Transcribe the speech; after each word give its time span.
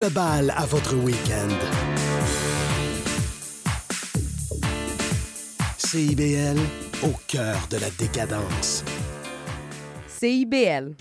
Le 0.00 0.10
bal 0.10 0.54
à 0.56 0.64
votre 0.64 0.94
week-end. 0.94 1.48
CIBL, 5.76 6.56
au 7.02 7.10
cœur 7.26 7.56
de 7.68 7.78
la 7.78 7.90
décadence. 7.98 8.84
CIBL. 10.06 10.94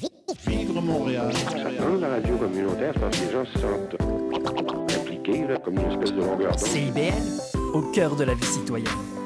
Vivre 0.47 0.81
Montréal. 0.81 1.31
Dans 1.79 1.95
la 1.99 2.09
radio 2.09 2.37
communautaire, 2.37 2.93
c'est 2.95 2.99
parce 2.99 3.19
que 3.19 3.25
les 3.25 3.31
gens 3.33 3.45
se 3.45 3.59
sentent 3.59 4.99
impliqués, 4.99 5.47
là, 5.47 5.57
comme 5.63 5.75
une 5.75 5.91
espèce 5.91 6.13
de 6.13 6.21
longueur 6.21 6.55
d'onde. 6.55 6.67
CIBL, 6.67 7.73
au 7.75 7.83
cœur 7.91 8.15
de 8.15 8.23
la 8.23 8.33
vie 8.33 8.45
citoyenne. 8.45 9.16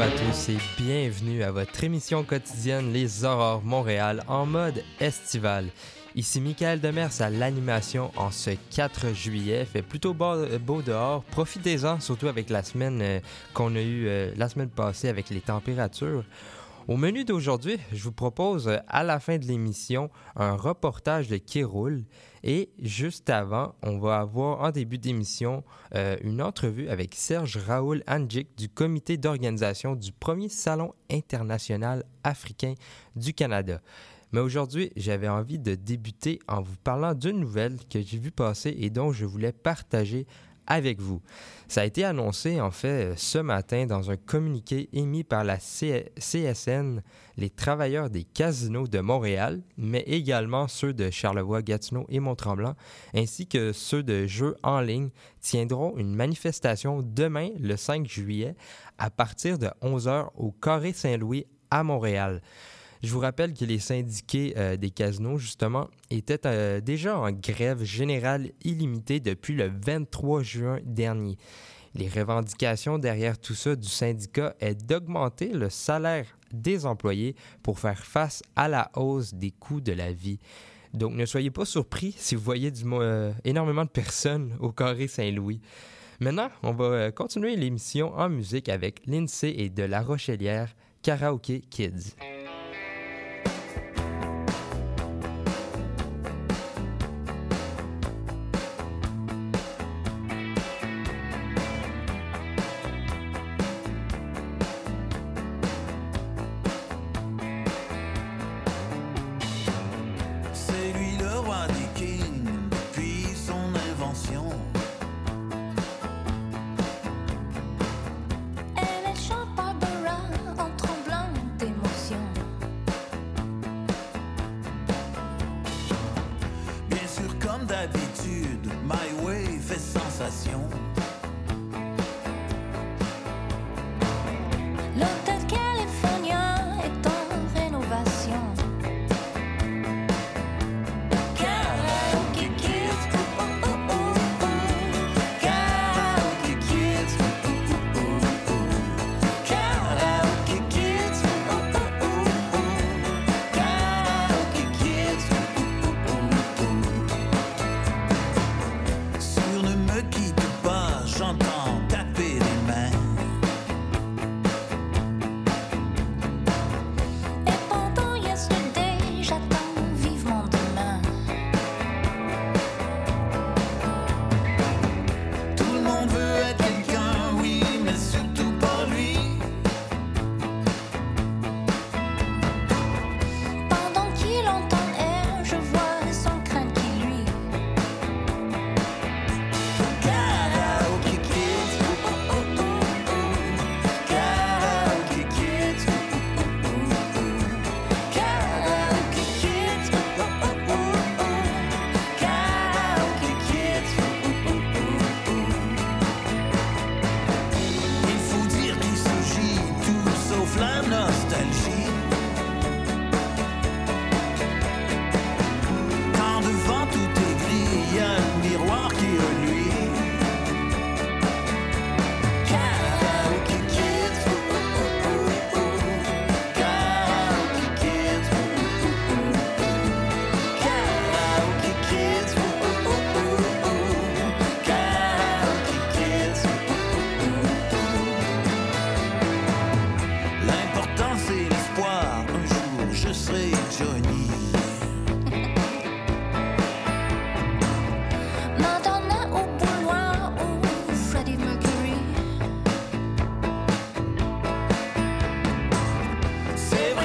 Bonjour 0.00 0.14
à 0.14 0.18
tous 0.18 0.48
et 0.48 0.56
bienvenue 0.78 1.42
à 1.42 1.50
votre 1.50 1.84
émission 1.84 2.24
quotidienne 2.24 2.90
Les 2.90 3.26
Aurores 3.26 3.62
Montréal 3.62 4.22
en 4.28 4.46
mode 4.46 4.82
estival. 4.98 5.66
Ici 6.14 6.40
Michael 6.40 6.80
Demers 6.80 7.20
à 7.20 7.28
l'animation 7.28 8.10
en 8.16 8.30
ce 8.30 8.52
4 8.74 9.12
juillet. 9.12 9.66
Fait 9.66 9.82
plutôt 9.82 10.14
beau, 10.14 10.80
dehors. 10.80 11.22
Profitez-en, 11.24 12.00
surtout 12.00 12.28
avec 12.28 12.48
la 12.48 12.62
semaine 12.62 13.00
euh, 13.02 13.20
qu'on 13.52 13.76
a 13.76 13.80
eue 13.80 14.08
euh, 14.08 14.32
la 14.38 14.48
semaine 14.48 14.70
passée 14.70 15.10
avec 15.10 15.28
les 15.28 15.42
températures. 15.42 16.24
Au 16.90 16.96
menu 16.96 17.24
d'aujourd'hui, 17.24 17.78
je 17.92 18.02
vous 18.02 18.10
propose 18.10 18.66
euh, 18.66 18.78
à 18.88 19.04
la 19.04 19.20
fin 19.20 19.38
de 19.38 19.44
l'émission 19.44 20.10
un 20.34 20.56
reportage 20.56 21.28
de 21.28 21.36
qui 21.36 21.62
roule 21.62 22.02
et 22.42 22.68
juste 22.80 23.30
avant, 23.30 23.76
on 23.84 24.00
va 24.00 24.18
avoir 24.18 24.60
en 24.62 24.72
début 24.72 24.98
d'émission 24.98 25.62
euh, 25.94 26.16
une 26.24 26.42
entrevue 26.42 26.88
avec 26.88 27.14
Serge 27.14 27.58
Raoul 27.58 28.02
Andjik 28.08 28.58
du 28.58 28.68
comité 28.68 29.18
d'organisation 29.18 29.94
du 29.94 30.10
premier 30.10 30.48
Salon 30.48 30.92
international 31.08 32.02
africain 32.24 32.74
du 33.14 33.34
Canada. 33.34 33.80
Mais 34.32 34.40
aujourd'hui, 34.40 34.90
j'avais 34.96 35.28
envie 35.28 35.60
de 35.60 35.76
débuter 35.76 36.40
en 36.48 36.60
vous 36.60 36.76
parlant 36.82 37.14
d'une 37.14 37.38
nouvelle 37.38 37.78
que 37.88 38.00
j'ai 38.00 38.18
vue 38.18 38.32
passer 38.32 38.74
et 38.76 38.90
dont 38.90 39.12
je 39.12 39.26
voulais 39.26 39.52
partager 39.52 40.26
avec 40.70 41.00
vous. 41.00 41.20
Ça 41.68 41.82
a 41.82 41.84
été 41.84 42.04
annoncé 42.04 42.60
en 42.60 42.70
fait 42.70 43.18
ce 43.18 43.38
matin 43.38 43.86
dans 43.86 44.10
un 44.10 44.16
communiqué 44.16 44.88
émis 44.92 45.24
par 45.24 45.44
la 45.44 45.58
CSN, 45.58 47.02
les 47.36 47.50
travailleurs 47.50 48.08
des 48.08 48.24
casinos 48.24 48.86
de 48.86 49.00
Montréal, 49.00 49.62
mais 49.76 50.02
également 50.06 50.68
ceux 50.68 50.92
de 50.92 51.10
Charlevoix, 51.10 51.62
Gatineau 51.62 52.06
et 52.08 52.20
Mont-Tremblant, 52.20 52.74
ainsi 53.14 53.46
que 53.46 53.72
ceux 53.72 54.02
de 54.02 54.26
jeux 54.26 54.56
en 54.62 54.80
ligne, 54.80 55.10
tiendront 55.40 55.96
une 55.96 56.14
manifestation 56.14 57.02
demain, 57.02 57.50
le 57.60 57.76
5 57.76 58.06
juillet, 58.06 58.54
à 58.98 59.10
partir 59.10 59.58
de 59.58 59.68
11h 59.82 60.28
au 60.36 60.52
Carré 60.52 60.92
Saint-Louis 60.92 61.46
à 61.70 61.82
Montréal. 61.82 62.42
Je 63.02 63.10
vous 63.12 63.20
rappelle 63.20 63.54
que 63.54 63.64
les 63.64 63.78
syndiqués 63.78 64.52
euh, 64.58 64.76
des 64.76 64.90
casinos, 64.90 65.38
justement, 65.38 65.88
étaient 66.10 66.46
euh, 66.46 66.80
déjà 66.80 67.18
en 67.18 67.32
grève 67.32 67.82
générale 67.82 68.50
illimitée 68.62 69.20
depuis 69.20 69.54
le 69.54 69.72
23 69.84 70.42
juin 70.42 70.78
dernier. 70.84 71.38
Les 71.94 72.08
revendications 72.08 72.98
derrière 72.98 73.38
tout 73.38 73.54
ça 73.54 73.74
du 73.74 73.88
syndicat 73.88 74.54
est 74.60 74.74
d'augmenter 74.86 75.48
le 75.48 75.70
salaire 75.70 76.26
des 76.52 76.84
employés 76.84 77.36
pour 77.62 77.78
faire 77.78 78.04
face 78.04 78.42
à 78.54 78.68
la 78.68 78.90
hausse 78.94 79.32
des 79.32 79.50
coûts 79.50 79.80
de 79.80 79.92
la 79.92 80.12
vie. 80.12 80.38
Donc 80.92 81.14
ne 81.14 81.24
soyez 81.24 81.50
pas 81.50 81.64
surpris 81.64 82.14
si 82.18 82.34
vous 82.34 82.42
voyez 82.42 82.70
euh, 82.84 83.32
énormément 83.44 83.84
de 83.84 83.90
personnes 83.90 84.56
au 84.60 84.72
carré 84.72 85.08
Saint-Louis. 85.08 85.60
Maintenant, 86.20 86.50
on 86.62 86.72
va 86.72 87.10
continuer 87.12 87.56
l'émission 87.56 88.14
en 88.14 88.28
musique 88.28 88.68
avec 88.68 89.00
l'INSEE 89.06 89.54
et 89.56 89.70
de 89.70 89.84
La 89.84 90.02
Rochelière, 90.02 90.76
Karaoke 91.02 91.62
Kids. 91.70 92.14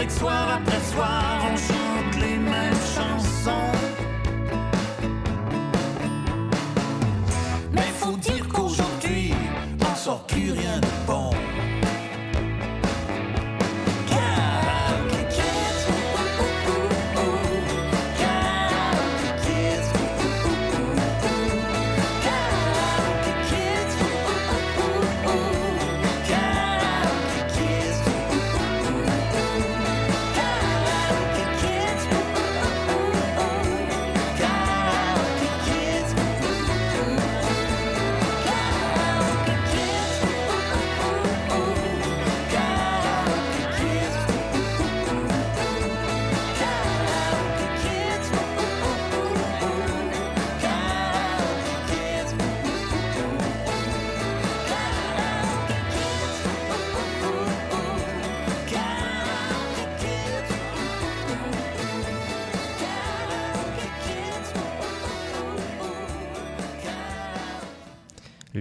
Soir 0.07 0.60
après 0.60 0.80
soir 0.94 1.46
on 1.52 1.57
chante 1.57 2.22
les 2.22 2.38
mêmes 2.38 2.74
chansons. 2.96 3.72
Mais 7.74 7.92
faut 8.00 8.16
dire 8.18 8.48
qu'aujourd'hui 8.48 9.34
on 9.81 9.96
sort 9.96 10.25
plus 10.28 10.52
rien 10.52 10.80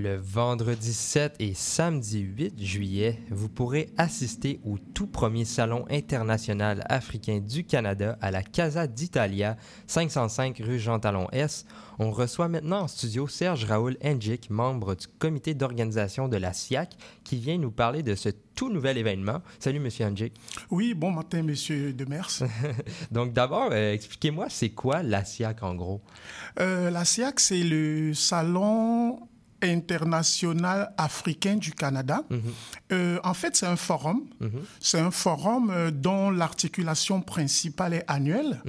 Le 0.04 0.16
vendredi 0.16 0.92
7 0.92 1.36
et 1.38 1.54
samedi 1.54 2.20
8 2.20 2.62
juillet, 2.62 3.18
vous 3.30 3.48
pourrez 3.48 3.88
assister 3.96 4.60
au 4.62 4.76
tout 4.76 5.06
premier 5.06 5.46
Salon 5.46 5.86
international 5.88 6.84
africain 6.90 7.40
du 7.40 7.64
Canada 7.64 8.18
à 8.20 8.30
la 8.30 8.42
Casa 8.42 8.86
d'Italia, 8.86 9.56
505 9.86 10.58
rue 10.62 10.78
Jean-Talon 10.78 11.28
S. 11.32 11.64
On 11.98 12.10
reçoit 12.10 12.48
maintenant 12.48 12.80
en 12.80 12.88
studio 12.88 13.26
Serge 13.28 13.64
Raoul 13.64 13.96
Engic, 14.04 14.50
membre 14.50 14.94
du 14.94 15.06
comité 15.06 15.54
d'organisation 15.54 16.28
de 16.28 16.36
la 16.36 16.52
SIAC, 16.52 16.98
qui 17.24 17.38
vient 17.38 17.56
nous 17.56 17.70
parler 17.70 18.02
de 18.02 18.14
ce 18.14 18.28
tout 18.54 18.68
nouvel 18.68 18.98
événement. 18.98 19.40
Salut, 19.58 19.80
Monsieur 19.80 20.04
Engic. 20.04 20.34
Oui, 20.70 20.92
bon 20.92 21.12
matin, 21.12 21.42
Monsieur 21.42 21.94
Demers. 21.94 22.42
Donc 23.10 23.32
d'abord, 23.32 23.70
euh, 23.72 23.94
expliquez-moi, 23.94 24.48
c'est 24.50 24.68
quoi 24.68 25.02
la 25.02 25.24
SIAC 25.24 25.62
en 25.62 25.74
gros? 25.74 26.02
Euh, 26.60 26.90
la 26.90 27.06
SIAC, 27.06 27.40
c'est 27.40 27.62
le 27.62 28.12
salon 28.12 29.18
international 29.72 30.92
africain 30.98 31.56
du 31.56 31.72
Canada. 31.72 32.22
Mhm. 32.30 32.40
Euh, 32.92 33.18
en 33.24 33.34
fait, 33.34 33.56
c'est 33.56 33.66
un 33.66 33.76
forum. 33.76 34.22
Mhm. 34.40 34.50
C'est 34.80 35.00
un 35.00 35.10
forum 35.10 35.70
euh, 35.70 35.90
dont 35.90 36.30
l'articulation 36.30 37.20
principale 37.20 37.94
est 37.94 38.04
annuelle. 38.06 38.62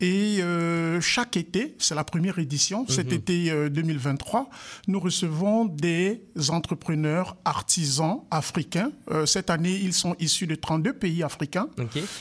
Et 0.00 0.38
euh, 0.40 1.00
chaque 1.00 1.36
été, 1.36 1.74
c'est 1.78 1.94
la 1.94 2.04
première 2.04 2.38
édition, 2.38 2.86
cet 2.88 3.12
été 3.12 3.50
euh, 3.50 3.68
2023, 3.68 4.50
nous 4.86 5.00
recevons 5.00 5.64
des 5.64 6.22
entrepreneurs 6.48 7.36
artisans 7.44 8.20
africains. 8.30 8.90
Cette 9.26 9.50
année, 9.50 9.78
ils 9.82 9.92
sont 9.92 10.14
issus 10.18 10.46
de 10.46 10.54
32 10.54 10.92
pays 10.92 11.22
africains 11.22 11.68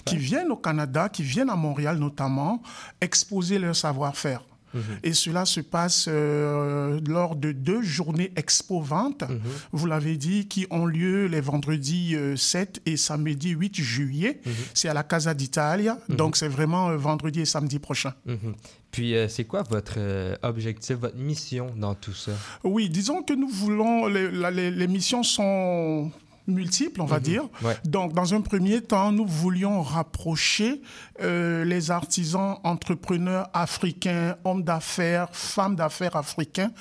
qui 0.05 0.17
viennent 0.17 0.51
au 0.51 0.57
Canada, 0.57 1.09
qui 1.09 1.23
viennent 1.23 1.49
à 1.49 1.55
Montréal 1.55 1.97
notamment, 1.97 2.61
exposer 3.01 3.59
leur 3.59 3.75
savoir-faire. 3.75 4.41
Et 5.03 5.13
cela 5.13 5.45
se 5.45 5.59
passe 5.61 6.05
euh, 6.07 6.99
lors 7.07 7.35
de 7.35 7.51
deux 7.51 7.81
journées 7.81 8.31
expo-vente, 8.35 9.23
vous 9.71 9.85
l'avez 9.85 10.17
dit, 10.17 10.47
qui 10.47 10.67
ont 10.69 10.85
lieu 10.85 11.25
les 11.27 11.41
vendredis 11.41 12.15
euh, 12.15 12.35
7 12.35 12.81
et 12.85 12.97
samedi 12.97 13.49
8 13.51 13.75
juillet. 13.75 14.41
C'est 14.73 14.89
à 14.89 14.93
la 14.93 15.03
Casa 15.03 15.33
d'Italia, 15.33 15.97
donc 16.09 16.35
c'est 16.37 16.47
vraiment 16.47 16.89
euh, 16.89 16.97
vendredi 16.97 17.41
et 17.41 17.45
samedi 17.45 17.79
prochain. 17.79 18.13
Mhm. 18.25 18.55
Puis, 18.91 19.15
euh, 19.15 19.27
c'est 19.27 19.43
quoi 19.43 19.63
votre 19.69 19.95
euh, 19.97 20.35
objectif, 20.43 20.95
votre 20.97 21.17
mission 21.17 21.67
dans 21.75 21.93
tout 21.93 22.13
ça? 22.13 22.31
Oui, 22.63 22.89
disons 22.89 23.21
que 23.21 23.33
nous 23.33 23.49
voulons, 23.49 24.07
les, 24.07 24.31
la- 24.31 24.49
les- 24.51 24.71
les 24.71 24.87
missions 24.87 25.23
sont 25.23 26.09
multiples, 26.47 27.01
on 27.01 27.05
va 27.05 27.19
dire. 27.19 27.43
Ouais. 27.61 27.77
Donc, 27.85 28.13
dans 28.13 28.33
un 28.33 28.41
premier 28.41 28.81
temps, 28.81 29.11
nous 29.11 29.25
voulions 29.25 29.81
rapprocher 29.81 30.81
euh, 31.21 31.63
les 31.65 31.91
artisans, 31.91 32.57
entrepreneurs 32.63 33.49
africains, 33.53 34.37
hommes 34.43 34.63
d'affaires, 34.63 35.29
femmes 35.33 35.75
d'affaires 35.75 36.15
africains 36.15 36.71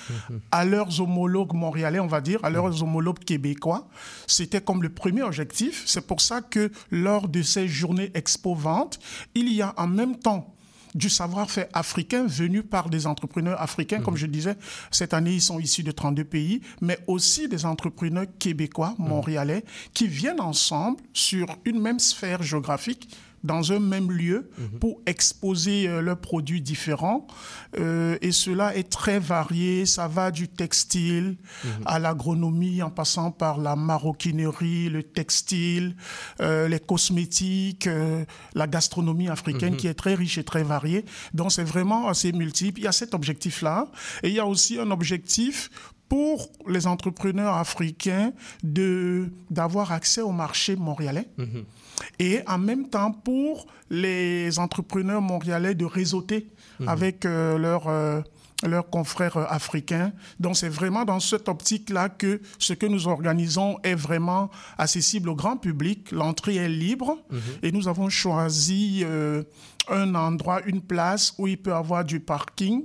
à 0.51 0.65
leurs 0.65 1.01
homologues 1.01 1.53
montréalais, 1.53 2.01
on 2.01 2.07
va 2.07 2.21
dire, 2.21 2.41
à 2.43 2.51
leurs 2.51 2.83
homologues 2.83 3.19
québécois. 3.19 3.89
C'était 4.27 4.61
comme 4.61 4.83
le 4.83 4.89
premier 4.89 5.23
objectif. 5.23 5.83
C'est 5.87 6.07
pour 6.07 6.21
ça 6.21 6.41
que 6.41 6.71
lors 6.91 7.29
de 7.29 7.43
ces 7.43 7.69
journées 7.69 8.11
expo-vente, 8.15 8.99
il 9.35 9.53
y 9.53 9.63
a 9.63 9.75
en 9.77 9.89
même 9.89 10.17
temps 10.17 10.56
du 10.97 11.11
savoir-faire 11.11 11.69
africain 11.75 12.27
venu 12.27 12.63
par 12.63 12.89
des 12.89 13.07
entrepreneurs 13.07 13.61
africains. 13.61 14.01
Comme 14.01 14.17
je 14.17 14.27
disais, 14.27 14.57
cette 14.91 15.15
année, 15.15 15.35
ils 15.35 15.43
sont 15.43 15.61
issus 15.61 15.83
de 15.83 15.93
32 15.93 16.25
pays, 16.25 16.63
mais 16.81 16.99
aussi 17.07 17.49
des 17.49 17.67
entrepreneurs 17.67 18.27
québécois, 18.39 18.95
montréalais, 18.99 19.65
qui 19.93 20.09
viennent 20.09 20.41
ensemble 20.41 20.99
sur 21.13 21.47
une 21.65 21.81
même 21.81 21.99
sphère 21.99 22.43
géographique 22.43 23.09
dans 23.45 23.73
un 23.73 23.79
même 23.79 24.11
lieu 24.11 24.51
pour 24.81 25.01
exposer 25.07 25.89
euh, 25.89 26.01
leurs 26.01 26.19
produits 26.19 26.61
différents. 26.61 27.27
Euh, 27.79 28.19
et 28.21 28.33
cela 28.33 28.77
est 28.77 28.91
très 28.91 29.19
varié. 29.19 29.87
Ça 29.87 30.09
va 30.09 30.31
du 30.31 30.49
textile 30.49 31.37
à 31.85 31.99
l'agronomie, 31.99 32.83
en 32.83 32.91
passant 32.91 33.31
par 33.31 33.59
la 33.59 33.77
maroquinerie, 33.77 34.89
le 34.89 35.03
textile, 35.03 35.97
euh, 36.41 36.69
les 36.69 36.81
cosmétiques, 36.81 37.89
la 38.55 38.67
gastronomie 38.67 39.29
africaine 39.29 39.77
qui 39.77 39.87
est 39.87 39.95
très 39.95 40.15
riche 40.15 40.39
et 40.39 40.45
très 40.45 40.63
variée. 40.63 41.05
Donc 41.35 41.53
c'est 41.53 41.65
vraiment 41.65 42.09
assez 42.09 42.33
multiple. 42.33 42.81
Il 42.81 42.85
y 42.85 42.89
a 42.89 42.93
cet 42.93 43.15
objectif-là. 43.15 43.87
Et 44.23 44.29
il 44.29 44.35
y 44.35 44.41
a 44.41 44.47
aussi 44.47 44.79
un 44.79 44.91
objectif 44.91 45.71
pour 46.09 46.49
les 46.69 46.87
entrepreneurs 46.87 47.55
africains 47.55 48.33
de 48.63 49.29
d'avoir 49.51 49.93
accès 49.93 50.23
au 50.23 50.33
marché 50.33 50.77
montréalais 50.77 51.29
et 52.19 52.41
en 52.47 52.59
même 52.59 52.89
temps 52.89 53.13
pour 53.13 53.67
les 53.91 54.59
entrepreneurs 54.59 55.23
montréalais 55.23 55.75
de 55.75 55.85
réseauter 55.85 56.49
avec 56.87 57.25
euh, 57.25 57.57
leurs 57.59 57.89
euh, 57.89 58.21
confrères 58.91 59.37
euh, 59.37 59.45
africains. 59.49 60.13
Donc 60.41 60.57
c'est 60.57 60.69
vraiment 60.69 61.05
dans 61.05 61.21
cette 61.21 61.49
optique-là 61.49 62.09
que 62.09 62.41
ce 62.59 62.73
que 62.73 62.87
nous 62.87 63.09
organisons 63.09 63.79
est 63.83 63.95
vraiment 63.95 64.51
accessible 64.79 65.29
au 65.29 65.35
grand 65.35 65.57
public. 65.57 66.11
L'entrée 66.13 66.57
est 66.57 66.69
libre 66.69 67.19
et 67.63 67.73
nous 67.73 67.89
avons 67.89 68.09
choisi 68.09 69.03
euh, 69.05 69.43
un 69.89 70.15
endroit, 70.15 70.61
une 70.67 70.81
place 70.81 71.35
où 71.39 71.47
il 71.47 71.59
peut 71.59 71.75
avoir 71.75 72.05
du 72.05 72.21
parking 72.21 72.85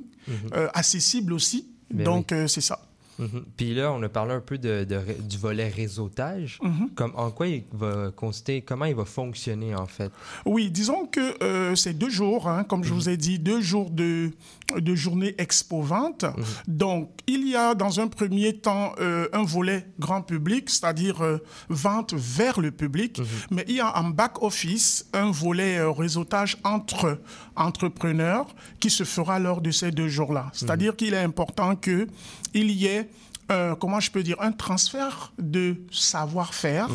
euh, 0.54 0.68
accessible 0.74 1.34
aussi. 1.34 1.68
Ben 1.90 2.04
Donc 2.06 2.34
c'est 2.48 2.62
ça. 2.62 2.80
Mhm. 3.22 3.46
Puis 3.56 3.74
là, 3.76 3.92
on 3.94 4.02
a 4.04 4.10
parlé 4.10 4.34
un 4.34 4.42
peu 4.42 4.58
de, 4.58 4.84
de 4.84 4.96
ré- 4.96 5.18
du 5.22 5.38
volet 5.38 5.70
réseautage. 5.70 6.60
Comme, 6.96 7.14
en 7.16 7.32
quoi 7.32 7.48
il 7.48 7.64
va 7.72 8.12
consister, 8.16 8.62
comment 8.62 8.86
il 8.86 8.96
va 8.96 9.06
fonctionner 9.06 9.76
en 9.76 9.86
fait? 9.86 10.12
Oui, 10.46 10.70
disons 10.72 11.06
que 11.06 11.42
euh, 11.44 11.76
c'est 11.76 11.94
deux 11.94 12.10
jours, 12.10 12.50
hein, 12.50 12.64
comme 12.64 12.84
je 12.84 12.94
vous 12.94 13.08
ai 13.10 13.18
dit, 13.18 13.38
deux 13.40 13.62
jours 13.62 13.92
de, 13.92 14.32
de 14.76 14.96
journée 14.96 15.36
expo-vente. 15.38 16.26
Donc, 16.68 17.12
il 17.28 17.48
y 17.48 17.56
a 17.56 17.76
dans 17.76 18.00
un 18.00 18.08
premier 18.08 18.58
temps 18.58 18.94
euh, 19.00 19.28
un 19.34 19.44
volet 19.44 19.86
grand 20.00 20.22
public, 20.24 20.70
c'est-à-dire 20.70 21.22
euh, 21.24 21.38
vente 21.70 22.14
vers 22.16 22.60
le 22.60 22.72
public, 22.72 23.22
mais 23.52 23.64
il 23.68 23.76
y 23.76 23.80
a 23.80 23.96
en 24.00 24.10
back-office 24.10 25.06
un 25.14 25.30
volet 25.32 25.78
euh, 25.78 25.92
réseautage 25.92 26.58
entre 26.64 27.20
entrepreneurs 27.56 28.48
qui 28.80 28.90
se 28.90 29.04
fera 29.04 29.38
lors 29.40 29.62
de 29.62 29.72
ces 29.72 29.92
deux 29.92 30.08
jours-là. 30.08 30.50
C'est-à-dire 30.54 30.96
qu'il 30.96 31.14
est 31.14 31.18
important 31.24 31.76
qu'il 31.76 32.08
y 32.54 32.86
ait 32.88 33.08
euh, 33.52 33.76
comment 33.76 34.00
je 34.00 34.10
peux 34.12 34.24
dire, 34.24 34.38
un 34.40 34.52
transfert 34.54 35.34
de 35.38 35.76
savoir-faire 35.92 36.88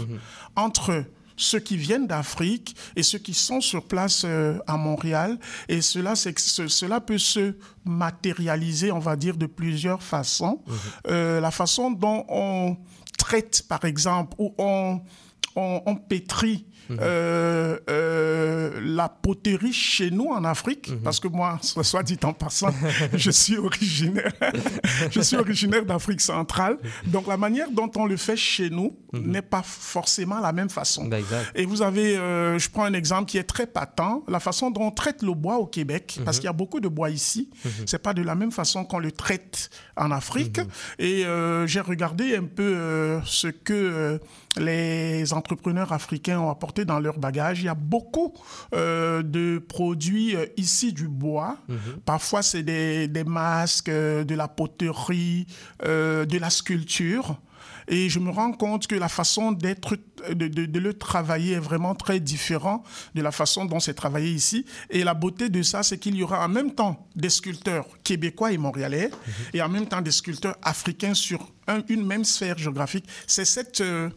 entre 0.56 1.04
ceux 1.38 1.58
qui 1.60 1.76
viennent 1.76 2.06
d'Afrique 2.06 2.74
et 2.96 3.02
ceux 3.02 3.18
qui 3.18 3.34
sont 3.34 3.60
sur 3.60 3.84
place 3.84 4.22
euh, 4.24 4.58
à 4.66 4.78
Montréal. 4.78 5.38
Et 5.68 5.82
cela, 5.82 6.14
ce- 6.16 6.66
cela 6.68 7.00
peut 7.00 7.18
se 7.18 7.54
matérialiser, 7.84 8.90
on 8.92 8.98
va 8.98 9.16
dire, 9.16 9.36
de 9.36 9.46
plusieurs 9.46 10.02
façons. 10.02 10.62
Euh, 11.08 11.40
la 11.40 11.50
façon 11.50 11.90
dont 11.90 12.24
on 12.28 12.76
traite, 13.18 13.64
par 13.68 13.84
exemple, 13.84 14.34
ou 14.38 14.54
on, 14.58 15.00
on, 15.56 15.82
on 15.84 15.96
pétrit 15.96 16.64
euh, 16.90 17.78
euh, 17.88 18.80
la 18.82 19.08
poterie 19.08 19.72
chez 19.72 20.10
nous 20.10 20.26
en 20.26 20.44
Afrique, 20.44 20.92
parce 21.02 21.20
que 21.20 21.28
moi, 21.28 21.58
soit, 21.62 22.02
dit 22.02 22.18
en 22.22 22.32
passant, 22.32 22.70
je 23.14 23.30
suis 23.30 23.56
originaire, 23.56 24.32
je 25.10 25.20
suis 25.20 25.36
originaire 25.36 25.84
d'Afrique 25.84 26.20
centrale. 26.20 26.78
Donc 27.06 27.26
la 27.26 27.36
manière 27.36 27.70
dont 27.70 27.90
on 27.96 28.06
le 28.06 28.16
fait 28.16 28.36
chez 28.36 28.70
nous 28.70 28.96
n'est 29.12 29.42
pas 29.42 29.62
forcément 29.62 30.40
la 30.40 30.52
même 30.52 30.68
façon. 30.68 31.10
Exact. 31.10 31.52
Et 31.54 31.64
vous 31.64 31.82
avez, 31.82 32.16
euh, 32.16 32.58
je 32.58 32.68
prends 32.68 32.84
un 32.84 32.92
exemple 32.92 33.30
qui 33.30 33.38
est 33.38 33.44
très 33.44 33.66
patent, 33.66 34.22
la 34.28 34.40
façon 34.40 34.70
dont 34.70 34.82
on 34.82 34.90
traite 34.90 35.22
le 35.22 35.32
bois 35.32 35.56
au 35.56 35.66
Québec, 35.66 36.18
parce 36.24 36.38
qu'il 36.38 36.46
y 36.46 36.50
a 36.50 36.52
beaucoup 36.52 36.80
de 36.80 36.88
bois 36.88 37.10
ici. 37.10 37.50
C'est 37.86 38.02
pas 38.02 38.14
de 38.14 38.22
la 38.22 38.34
même 38.34 38.52
façon 38.52 38.84
qu'on 38.84 38.98
le 38.98 39.12
traite 39.12 39.70
en 39.96 40.10
Afrique. 40.10 40.60
Et 40.98 41.24
j'ai 41.66 41.80
regardé 41.80 42.36
un 42.36 42.44
peu 42.44 43.20
ce 43.24 43.48
que 43.48 44.20
les 44.58 45.32
entrepreneurs 45.32 45.92
africains 45.92 46.40
ont 46.40 46.50
apporté 46.50 46.75
dans 46.84 47.00
leur 47.00 47.18
bagage. 47.18 47.60
Il 47.62 47.66
y 47.66 47.68
a 47.68 47.74
beaucoup 47.74 48.34
euh, 48.74 49.22
de 49.22 49.58
produits 49.58 50.36
euh, 50.36 50.46
ici 50.56 50.92
du 50.92 51.08
bois. 51.08 51.58
Parfois, 52.04 52.42
c'est 52.42 52.62
des, 52.62 53.08
des 53.08 53.24
masques, 53.24 53.88
euh, 53.88 54.24
de 54.24 54.34
la 54.34 54.48
poterie, 54.48 55.46
de 55.82 56.38
la 56.38 56.50
sculpture. 56.50 57.40
Et 57.88 58.08
je 58.08 58.18
me 58.18 58.30
rends 58.30 58.50
compte 58.52 58.88
que 58.88 58.96
la 58.96 59.08
façon 59.08 59.52
d'être, 59.52 59.96
de, 60.28 60.48
de- 60.48 60.66
de 60.66 60.78
le 60.80 60.92
travailler 60.94 61.52
est 61.52 61.60
vraiment 61.60 61.94
très 61.94 62.18
différent 62.18 62.82
de 63.14 63.22
la 63.22 63.30
façon 63.30 63.64
dont 63.64 63.78
c'est 63.78 63.94
travaillé 63.94 64.30
ici. 64.32 64.66
Et 64.90 65.04
la 65.04 65.14
beauté 65.14 65.48
de 65.50 65.62
ça, 65.62 65.84
c'est 65.84 65.96
qu'il 65.98 66.16
y 66.16 66.22
aura 66.24 66.44
en 66.44 66.48
même 66.48 66.74
temps 66.74 67.06
des 67.14 67.28
sculpteurs 67.30 67.86
québécois 68.02 68.50
et 68.50 68.58
montréalais, 68.58 69.10
et 69.54 69.62
en 69.62 69.68
même 69.68 69.86
temps 69.86 70.00
des 70.02 70.10
sculpteurs 70.10 70.56
africains 70.62 71.14
sur 71.14 71.52
un- 71.68 71.82
une 71.88 72.04
même 72.04 72.24
sphère 72.24 72.58
géographique. 72.58 73.06
C'est 73.28 73.44
cette 73.44 73.80
euh, 73.80 74.10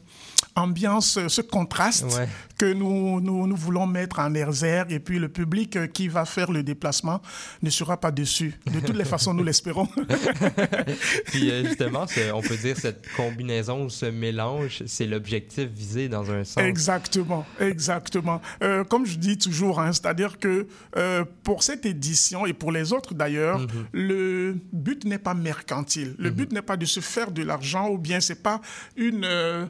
ambiance, 0.60 1.18
euh, 1.18 1.28
ce 1.30 1.42
contraste 1.42 2.06
Ouais. 2.18 2.28
que 2.58 2.72
nous, 2.74 3.20
nous, 3.22 3.48
nous 3.48 3.56
voulons 3.56 3.88
mettre 3.88 4.20
en 4.20 4.34
exergue. 4.34 4.92
Et 4.92 5.00
puis 5.00 5.18
le 5.20 5.30
public 5.30 5.75
euh, 5.75 5.88
qui 5.88 6.08
va 6.08 6.25
faire 6.25 6.51
le 6.51 6.63
déplacement 6.63 7.22
ne 7.62 7.70
sera 7.70 7.98
pas 8.00 8.12
déçu. 8.12 8.54
De 8.74 8.80
toutes 8.80 8.98
les 8.98 9.06
façons, 9.06 9.34
nous 9.34 9.44
l'espérons. 9.44 9.88
Puis 11.25 11.50
euh, 11.51 11.66
justement, 11.66 12.06
on 12.34 12.42
peut 12.42 12.58
dire 12.58 12.78
cette 12.78 13.06
combinaison 13.16 13.86
ou 13.86 13.89
ce 13.89 14.06
mélange, 14.06 14.84
c'est 14.86 15.06
l'objectif 15.06 15.66
visé 15.70 16.10
dans 16.10 16.30
un 16.32 16.44
sens. 16.44 16.63
Exactement, 16.63 17.46
exactement. 17.60 18.42
Euh, 18.63 18.84
comme 18.84 19.06
je 19.06 19.18
dis 19.18 19.38
toujours, 19.38 19.80
hein, 19.80 19.92
c'est-à-dire 19.94 20.39
que 20.39 20.68
euh, 20.98 21.24
pour 21.44 21.63
cette 21.63 21.86
édition 21.86 22.46
et 22.46 22.54
pour 22.54 22.72
les 22.72 22.94
autres 22.94 23.13
d'ailleurs, 23.13 23.66
le 23.92 24.58
but 24.74 25.06
n'est 25.06 25.18
pas 25.20 25.34
mercantile. 25.34 26.16
Le 26.18 26.30
but 26.30 26.51
n'est 26.51 26.62
pas 26.62 26.78
de 26.78 26.86
se 26.86 27.00
faire 27.00 27.32
de 27.32 27.44
l'argent 27.44 27.89
ou 27.89 27.98
bien 27.98 28.20
c'est 28.20 28.42
pas 28.44 28.62
une, 28.96 29.24
euh, 29.25 29.66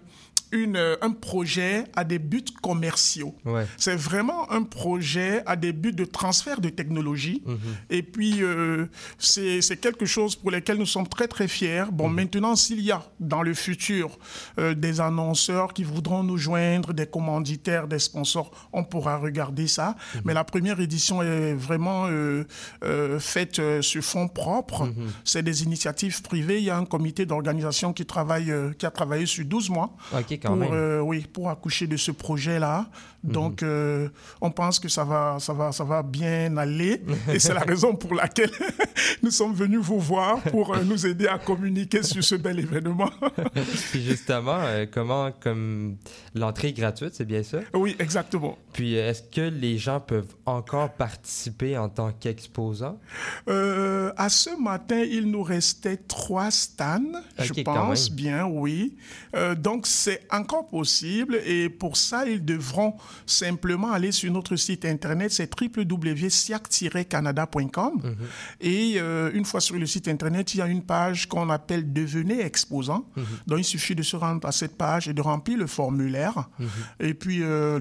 une, 0.52 0.78
euh, 0.78 0.96
un 1.02 1.12
projet 1.12 1.86
à 1.96 2.04
des 2.04 2.20
buts 2.20 2.44
commerciaux. 2.62 3.36
Ouais. 3.46 3.66
C'est 3.78 3.96
vraiment 3.96 4.52
un 4.52 4.64
projet 4.64 5.44
à 5.46 5.56
des 5.56 5.74
buts 5.74 5.94
de 5.94 6.06
transfert 6.06 6.62
de 6.62 6.70
technologie. 6.70 7.44
Et 7.90 8.04
puis, 8.04 8.44
euh, 8.44 8.86
c'est 9.18 9.80
quelque 9.80 10.06
chose 10.06 10.36
pour 10.36 10.52
lequel 10.52 10.78
nous 10.78 10.86
sommes 10.86 11.08
très, 11.08 11.28
très 11.28 11.48
fiers. 11.48 11.86
Bon, 11.92 12.10
maintenant, 12.10 12.56
s'il 12.56 12.82
y 12.82 12.92
a 12.92 13.04
dans 13.20 13.42
le 13.42 13.54
futur 13.54 14.18
euh, 14.60 14.74
des 14.74 15.02
annonceurs 15.02 15.74
qui 15.74 15.84
voudront 15.84 16.24
nous 16.24 16.38
joindre, 16.38 16.94
des 16.94 17.06
commanditaires, 17.06 17.88
des 17.88 18.00
sponsors, 18.00 18.52
on 18.74 18.84
pourra 18.84 19.18
regarder 19.18 19.68
ça. 19.68 19.96
Mais 20.26 20.34
la 20.34 20.44
première 20.44 20.80
édition 20.80 21.22
est 21.22 21.54
vraiment 21.54 22.08
euh, 22.08 23.20
faite 23.20 23.62
sur 23.82 24.04
fonds 24.04 24.28
propres. 24.28 24.90
C'est 25.24 25.44
des 25.44 25.64
initiatives 25.64 26.22
privées. 26.22 26.60
Il 26.60 26.66
y 26.66 26.70
a 26.70 26.78
un 26.78 26.86
comité 26.86 27.26
d'organisation 27.26 27.94
qui, 27.94 28.06
travaille, 28.06 28.54
qui 28.78 28.86
a 28.86 28.92
travaillé 28.92 29.26
sur 29.26 29.46
12 29.46 29.70
mois 29.70 29.96
quand 30.40 30.50
pour, 30.50 30.58
même. 30.58 30.74
euh, 30.74 31.02
oui, 31.02 31.26
pour 31.32 31.50
accoucher 31.50 31.88
de 31.88 31.98
ce 31.98 32.12
projet-là. 32.12 32.88
Donc, 33.22 33.64
euh, 33.64 34.08
on 34.40 34.50
pense 34.50 34.80
que 34.80 34.88
ça 34.88 35.04
va, 35.04 35.38
ça 35.40 35.52
va, 35.52 35.74
ça 35.74 35.84
va 35.84 36.02
bien 36.04 36.56
aller. 36.56 37.02
Et 37.28 37.40
c'est 37.40 37.54
la 37.54 37.60
raison 37.62 37.94
pour 37.94 38.16
laquelle 38.16 38.52
nous 39.24 39.32
sommes 39.32 39.54
venus 39.54 39.82
vous 39.82 40.00
voir 40.00 40.42
pour 40.44 40.74
euh, 40.74 40.84
nous 40.84 41.06
aider 41.06 41.28
à 41.28 41.38
communiquer 41.38 42.02
sur 42.02 42.24
ce 42.24 42.36
bel 42.36 42.60
événement. 42.60 43.10
Puis 43.92 44.04
justement, 44.04 44.62
comment, 44.94 45.32
comme 45.34 45.98
l'entrée 46.34 46.70
est 46.70 46.74
gratuite, 46.74 47.14
c'est 47.14 47.26
bien 47.26 47.44
ça? 47.44 47.60
oui, 47.74 47.96
exactement. 48.00 48.58
Puis 48.72 48.94
est-ce 48.94 49.24
que 49.24 49.42
les 49.42 49.78
gens 49.78 50.00
peuvent 50.00 50.34
encore 50.46 50.94
participer 50.94 51.78
en 51.78 51.90
tant 51.90 52.14
qu'exposants? 52.14 53.00
À 53.48 54.30
ce 54.30 54.62
matin, 54.62 55.00
il 55.00 55.30
nous 55.30 55.44
restait 55.44 55.98
trois 55.98 56.52
stands, 56.52 57.22
je 57.38 57.62
pense 57.64 58.12
bien, 58.12 58.46
oui. 58.46 58.98
Euh, 59.36 59.56
donc, 59.56 59.88
c'est 59.88 60.22
encore 60.32 60.68
possible. 60.68 61.40
Et 61.46 61.70
pour 61.70 61.96
ça, 61.98 62.28
ils 62.28 62.44
devront 62.44 62.96
simplement 63.26 63.92
aller 63.92 64.12
sur 64.12 64.32
notre 64.32 64.56
site 64.56 64.86
internet, 64.86 65.32
c'est 65.32 65.50
www.siac-canada.com. 65.60 68.02
Mhm. 68.04 68.16
Et 68.62 68.96
euh, 68.98 69.32
une 69.34 69.46
fois 69.46 69.62
sur 69.62 69.76
le 69.76 69.86
site 69.86 70.08
internet, 70.08 70.54
il 70.54 70.58
y 70.58 70.62
a 70.62 70.68
une 70.68 70.84
page 70.84 71.28
qu'on 71.28 71.50
appelle 71.50 71.92
Devenez 71.94 72.42
exposant. 72.42 73.06
Mhm. 73.16 73.26
Donc, 73.48 73.60
il 73.60 73.66
suffit 73.66 73.96
de 73.96 74.04
se 74.04 74.16
rendre 74.16 74.48
à 74.48 74.52
cette 74.52 74.78
page 74.78 75.08
et 75.08 75.14
de 75.14 75.22
remplir 75.22 75.58
le 75.58 75.68
formulaire. 75.68 76.50
Mhm. 76.60 76.68
Et 77.00 77.14
puis, 77.14 77.44
euh, 77.44 77.80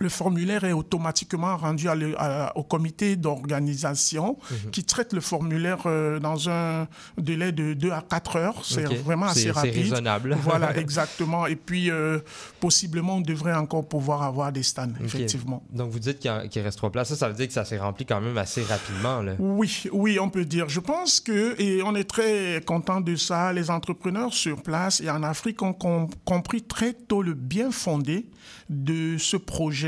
le 0.00 0.08
formulaire 0.08 0.64
est 0.64 0.72
automatiquement 0.72 1.56
rendu 1.56 1.88
à 1.88 1.94
le- 1.94 2.14
à- 2.20 2.52
au 2.56 2.62
comité 2.62 3.16
d'organisation 3.16 4.38
Mhm. 4.50 4.70
qui 4.70 4.84
traite 4.84 5.12
le 5.12 5.20
formulaire 5.20 5.78
euh, 5.86 6.18
dans 6.20 6.48
un 6.48 6.86
délai 7.16 7.52
de 7.52 7.74
2 7.74 7.90
à 7.90 8.02
4 8.08 8.36
heures. 8.36 8.64
C'est 8.64 8.82
vraiment 8.84 9.26
C'est- 9.26 9.30
assez 9.40 9.42
c'est 9.44 9.50
rapide. 9.50 9.74
raisonnable. 9.90 10.36
Voilà, 10.42 10.76
exactement. 10.78 11.46
Et 11.46 11.56
puis, 11.56 11.90
euh, 11.90 12.18
possiblement, 12.60 13.16
on 13.16 13.20
devrait 13.20 13.54
encore 13.54 13.86
pouvoir 13.88 14.22
avoir 14.22 14.52
des 14.52 14.62
stands, 14.62 14.88
effectivement. 15.04 15.62
Donc 15.72 15.90
vous 15.90 15.98
dites 15.98 16.18
qu'il 16.20 16.62
reste 16.62 16.78
trois 16.78 16.90
places. 16.92 17.08
Ça, 17.08 17.16
ça 17.16 17.28
veut 17.28 17.34
dire 17.34 17.46
que 17.48 17.52
ça 17.52 17.64
s'est 17.64 17.78
rempli 17.78 18.04
quand 18.06 18.20
même 18.20 18.38
assez 18.38 18.62
rapidement. 18.62 19.22
Là. 19.22 19.32
Oui, 19.38 19.84
oui, 19.92 20.18
on 20.20 20.28
peut 20.30 20.44
dire. 20.44 20.68
Je 20.68 20.80
pense 20.80 21.20
que, 21.20 21.60
et 21.60 21.82
on 21.82 21.94
est 21.94 22.08
très 22.08 22.62
content 22.66 23.00
de 23.00 23.16
ça, 23.16 23.52
les 23.52 23.70
entrepreneurs 23.70 24.32
sur 24.32 24.62
place 24.62 25.00
et 25.00 25.10
en 25.10 25.22
Afrique 25.22 25.62
ont 25.62 25.72
com- 25.72 26.08
compris 26.24 26.62
très 26.62 26.92
tôt 26.92 27.22
le 27.22 27.34
bien 27.34 27.70
fondé 27.70 28.26
de 28.70 29.16
ce 29.18 29.36
projet 29.36 29.87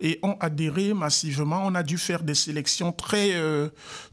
et 0.00 0.18
ont 0.22 0.36
adhéré 0.40 0.94
massivement. 0.94 1.62
On 1.64 1.74
a 1.74 1.82
dû 1.82 1.98
faire 1.98 2.22
des 2.22 2.34
sélections 2.34 2.92
très, 2.92 3.30
euh, 3.34 3.68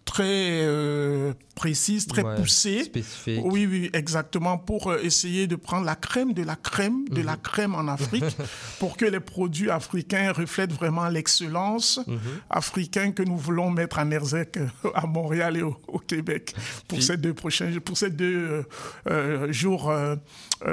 très 0.05 0.23
euh, 0.63 1.33
précises, 1.55 2.07
très 2.07 2.23
Ouais, 2.23 2.35
poussées. 2.35 2.83
spécifiques. 2.83 3.41
Oui, 3.45 3.65
oui, 3.65 3.89
exactement, 3.93 4.57
pour 4.57 4.91
euh, 4.91 4.99
essayer 5.03 5.47
de 5.47 5.55
prendre 5.55 5.85
la 5.85 5.95
crème 5.95 6.33
de 6.33 6.43
la 6.43 6.55
crème 6.55 7.07
de 7.09 7.19
Mhm. 7.21 7.25
la 7.25 7.35
crème 7.37 7.75
en 7.75 7.87
Afrique 7.87 8.23
pour 8.79 8.97
que 8.97 9.05
les 9.05 9.19
produits 9.19 9.69
africains 9.69 10.31
reflètent 10.31 10.73
vraiment 10.73 11.07
l'excellence 11.09 11.99
Mhm. 12.07 12.19
africaine 12.49 13.13
que 13.13 13.23
nous 13.23 13.37
voulons 13.37 13.69
mettre 13.69 13.99
en 13.99 14.11
euh, 14.57 14.67
à 14.95 15.05
Montréal 15.07 15.57
et 15.57 15.61
au, 15.61 15.75
au 15.87 15.99
Québec 15.99 16.53
pour 16.87 16.97
Puis- 16.97 17.07
ces 17.07 17.17
deux 17.17 17.33
prochains, 17.33 17.71
pour 17.83 17.97
ces 17.97 18.09
deux 18.09 18.63
euh, 19.09 19.51
jours 19.51 19.91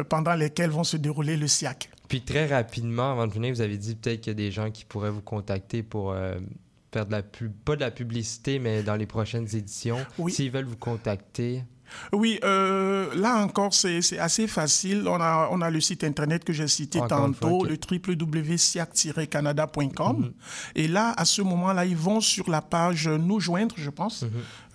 pendant 0.08 0.34
lesquels 0.34 0.70
vont 0.70 0.84
se 0.84 0.96
dérouler 0.96 1.36
le 1.36 1.46
SIAC. 1.48 1.90
Puis 2.10 2.22
très 2.22 2.44
rapidement, 2.44 3.12
avant 3.12 3.28
de 3.28 3.32
venir, 3.32 3.54
vous 3.54 3.60
avez 3.60 3.78
dit 3.78 3.94
peut-être 3.94 4.22
qu'il 4.22 4.32
y 4.32 4.34
a 4.34 4.34
des 4.34 4.50
gens 4.50 4.72
qui 4.72 4.84
pourraient 4.84 5.12
vous 5.12 5.22
contacter 5.22 5.84
pour 5.84 6.10
euh, 6.10 6.40
faire 6.92 7.06
de 7.06 7.12
la 7.12 7.22
pub, 7.22 7.52
pas 7.64 7.76
de 7.76 7.80
la 7.82 7.92
publicité, 7.92 8.58
mais 8.58 8.82
dans 8.82 8.96
les 8.96 9.06
prochaines 9.06 9.46
éditions. 9.54 10.04
Oui. 10.18 10.32
S'ils 10.32 10.50
veulent 10.50 10.64
vous 10.64 10.76
contacter. 10.76 11.62
Oui, 12.12 12.38
euh, 12.44 13.08
là 13.14 13.36
encore, 13.36 13.74
c'est 13.74 14.18
assez 14.18 14.46
facile. 14.46 15.06
On 15.08 15.20
a, 15.20 15.48
on 15.50 15.60
a 15.60 15.70
le 15.70 15.80
site 15.80 16.04
internet 16.04 16.44
que 16.44 16.52
j'ai 16.52 16.68
cité 16.68 17.00
tantôt, 17.08 17.64
le 17.64 17.76
www.siac-canada.com. 17.90 20.32
Et 20.74 20.88
là, 20.88 21.12
à 21.16 21.24
ce 21.24 21.42
moment-là, 21.42 21.84
ils 21.84 21.96
vont 21.96 22.20
sur 22.20 22.50
la 22.50 22.62
page 22.62 23.08
Nous 23.08 23.40
joindre, 23.40 23.74
je 23.78 23.90
pense. 23.90 24.24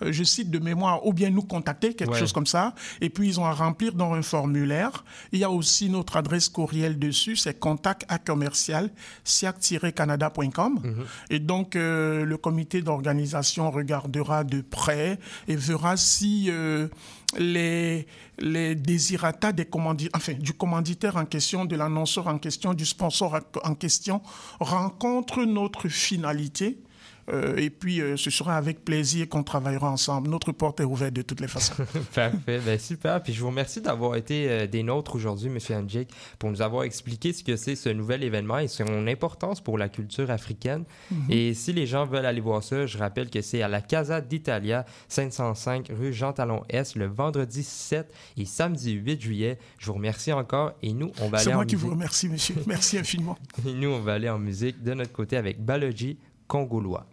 Euh, 0.02 0.12
je 0.12 0.24
cite 0.24 0.50
de 0.50 0.58
mémoire, 0.58 1.06
ou 1.06 1.12
bien 1.12 1.30
nous 1.30 1.42
contacter, 1.42 1.94
quelque 1.94 2.12
Ouais. 2.12 2.18
chose 2.18 2.32
comme 2.32 2.46
ça. 2.46 2.74
Et 3.00 3.10
puis, 3.10 3.28
ils 3.28 3.40
ont 3.40 3.44
à 3.46 3.52
remplir 3.52 3.92
dans 3.94 4.12
un 4.14 4.22
formulaire. 4.22 5.04
Il 5.32 5.38
y 5.38 5.44
a 5.44 5.50
aussi 5.50 5.88
notre 5.90 6.16
adresse 6.16 6.48
courriel 6.48 6.98
dessus, 6.98 7.36
c'est 7.36 7.58
contact 7.58 8.04
à 8.08 8.18
commercial 8.18 8.90
siac-canada.com. 9.24 10.80
Et 11.30 11.38
donc, 11.38 11.76
euh, 11.76 12.24
le 12.24 12.36
comité 12.36 12.82
d'organisation 12.82 13.70
regardera 13.70 14.44
de 14.44 14.60
près 14.60 15.18
et 15.48 15.56
verra 15.56 15.96
si 15.96 16.50
les, 17.38 18.06
les 18.38 18.74
désirata 18.74 19.52
du 19.52 19.66
commanditaire 20.52 21.16
en 21.16 21.24
question, 21.24 21.64
de 21.64 21.76
l'annonceur 21.76 22.28
en 22.28 22.38
question, 22.38 22.74
du 22.74 22.86
sponsor 22.86 23.40
en 23.64 23.74
question 23.74 24.20
rencontrent 24.60 25.44
notre 25.44 25.88
finalité. 25.88 26.78
Euh, 27.28 27.56
et 27.56 27.70
puis, 27.70 28.00
euh, 28.00 28.16
ce 28.16 28.30
sera 28.30 28.56
avec 28.56 28.84
plaisir 28.84 29.28
qu'on 29.28 29.42
travaillera 29.42 29.90
ensemble. 29.90 30.28
Notre 30.28 30.52
porte 30.52 30.80
est 30.80 30.84
ouverte 30.84 31.12
de 31.14 31.22
toutes 31.22 31.40
les 31.40 31.48
façons. 31.48 31.74
Parfait, 32.14 32.60
ben 32.64 32.78
super. 32.78 33.22
Puis 33.22 33.32
je 33.32 33.40
vous 33.40 33.48
remercie 33.48 33.80
d'avoir 33.80 34.16
été 34.16 34.48
euh, 34.48 34.66
des 34.66 34.82
nôtres 34.82 35.14
aujourd'hui, 35.16 35.48
M. 35.48 35.58
Anjik, 35.84 36.10
pour 36.38 36.50
nous 36.50 36.62
avoir 36.62 36.84
expliqué 36.84 37.32
ce 37.32 37.42
que 37.42 37.56
c'est 37.56 37.74
ce 37.76 37.88
nouvel 37.88 38.22
événement 38.22 38.58
et 38.58 38.68
son 38.68 39.06
importance 39.06 39.60
pour 39.60 39.78
la 39.78 39.88
culture 39.88 40.30
africaine. 40.30 40.84
Et 41.28 41.54
si 41.54 41.72
les 41.72 41.86
gens 41.86 42.06
veulent 42.06 42.26
aller 42.26 42.40
voir 42.40 42.62
ça, 42.62 42.86
je 42.86 42.98
rappelle 42.98 43.30
que 43.30 43.40
c'est 43.42 43.62
à 43.62 43.68
la 43.68 43.80
Casa 43.80 44.20
d'Italia, 44.20 44.84
505 45.08 45.90
rue 45.98 46.12
Jean 46.12 46.32
Talon 46.32 46.62
S, 46.68 46.94
le 46.96 47.06
vendredi 47.06 47.62
7 47.62 48.12
et 48.36 48.44
samedi 48.44 48.92
8 48.92 49.20
juillet. 49.20 49.58
Je 49.78 49.86
vous 49.86 49.94
remercie 49.94 50.32
encore 50.32 50.72
et 50.82 50.92
nous, 50.92 51.10
on 51.20 51.28
va 51.28 51.38
C'est 51.38 51.46
aller 51.46 51.54
en 51.54 51.58
moi 51.58 51.66
qui 51.66 51.74
musique. 51.74 51.86
vous 51.88 51.94
remercie, 51.94 52.28
monsieur. 52.28 52.54
Merci 52.66 52.98
infiniment. 52.98 53.36
Et 53.66 53.72
nous, 53.72 53.88
on 53.88 54.00
va 54.00 54.14
aller 54.14 54.28
en 54.28 54.38
musique 54.38 54.82
de 54.82 54.94
notre 54.94 55.12
côté 55.12 55.36
avec 55.36 55.60
Balogi 55.64 56.18
Congolois. 56.46 57.06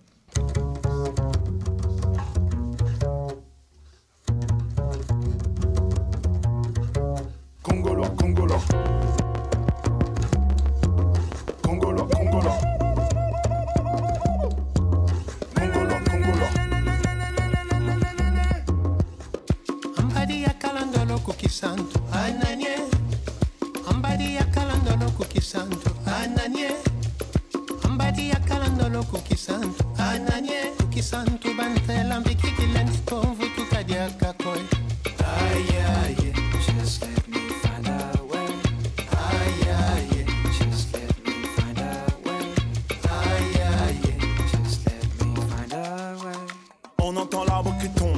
On 47.16 47.18
entend 47.18 47.44
l'arbre 47.44 47.76
qui 47.80 47.90
tombe, 47.90 48.18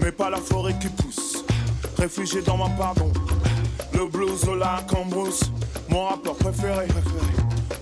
mais 0.00 0.12
pas 0.12 0.28
la 0.28 0.36
forêt 0.36 0.74
qui 0.78 0.88
pousse. 0.88 1.42
Réfugié 1.96 2.42
dans 2.42 2.58
ma 2.58 2.68
pardon, 2.70 3.10
le 3.94 4.06
blues 4.06 4.44
au 4.46 4.56
lac 4.56 4.92
en 4.92 5.06
brousse. 5.06 5.50
Mon 5.88 6.04
rappeur 6.06 6.34
préféré, 6.34 6.86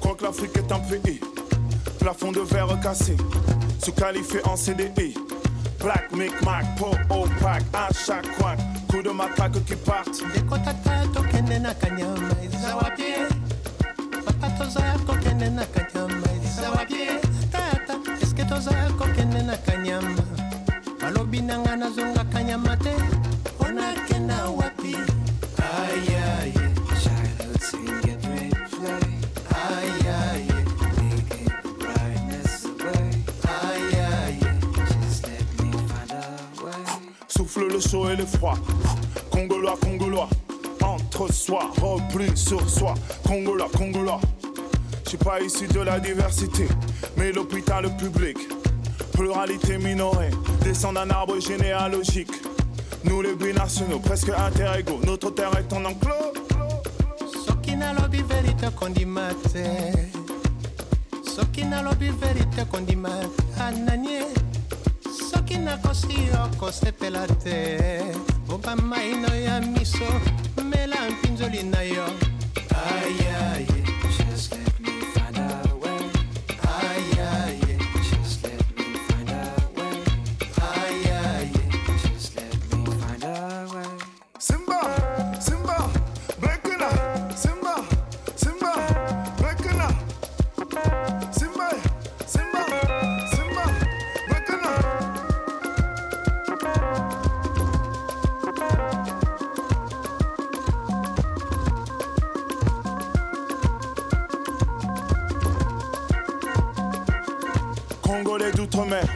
crois 0.00 0.14
que 0.14 0.24
l'Afrique 0.24 0.56
est 0.56 0.70
un 0.70 0.78
pays. 0.78 1.20
Plafond 1.98 2.30
de 2.30 2.40
verre 2.40 2.78
cassé, 2.80 3.16
se 3.82 3.90
qualifier 3.90 4.40
en 4.44 4.54
CDI. 4.54 5.14
Black, 5.80 6.12
Mic, 6.12 6.40
Mac, 6.42 6.66
Po, 6.76 6.90
opaque, 7.10 7.64
à 7.72 7.88
chaque 7.92 8.30
coin. 8.38 8.54
Coup 8.88 9.02
de 9.02 9.10
matraque 9.10 9.64
qui 9.64 9.74
partent. 9.74 10.22
Souffle 37.28 37.68
le 37.72 37.78
chaud 37.78 38.10
et 38.10 38.16
le 38.16 38.26
froid. 38.26 38.54
Congolois, 39.30 39.76
Congolois. 39.80 40.28
Entre 40.82 41.32
soi, 41.32 41.70
repli 41.80 42.36
sur 42.36 42.68
soi. 42.68 42.94
Congolois, 43.24 43.68
Congolois. 43.76 44.20
Je 45.08 45.16
suis 45.16 45.24
pas 45.24 45.40
issu 45.40 45.66
de 45.68 45.80
la 45.80 45.98
diversité, 45.98 46.68
mais 47.16 47.32
l'hôpital 47.32 47.96
public. 47.96 48.36
Pluralité 49.14 49.78
minorée, 49.78 50.28
descend 50.62 50.96
d'un 50.96 51.08
arbre 51.08 51.40
généalogique. 51.40 52.30
Nous 53.04 53.22
les 53.22 53.34
binationaux, 53.34 54.00
presque 54.00 54.28
interégaux. 54.28 55.00
Notre 55.06 55.30
terre 55.30 55.52
est 55.58 55.72
en 55.72 55.82
enclos. 55.86 56.34
soki 57.46 57.74
nalobi 57.74 58.22
verite 58.28 58.70
kondima 58.76 59.30
te 59.50 59.64
soki 61.24 61.64
nalobi 61.64 62.10
verite 62.10 62.68
kondima 62.70 63.08
ananie 63.58 64.26
soki 65.30 65.56
nakosi 65.56 66.28
okosepela 66.44 67.26
te 67.42 67.78
boba 68.46 68.76
maino 68.76 69.34
ya 69.34 69.60
miso 69.60 70.10
mela 70.62 70.96
mpinzoli 71.10 71.62
na 71.62 71.82
yo 71.82 72.04
ayaye 72.92 73.68
Just 73.68 73.77
Congolais 108.24 108.50
d'outre-mer, 108.50 109.06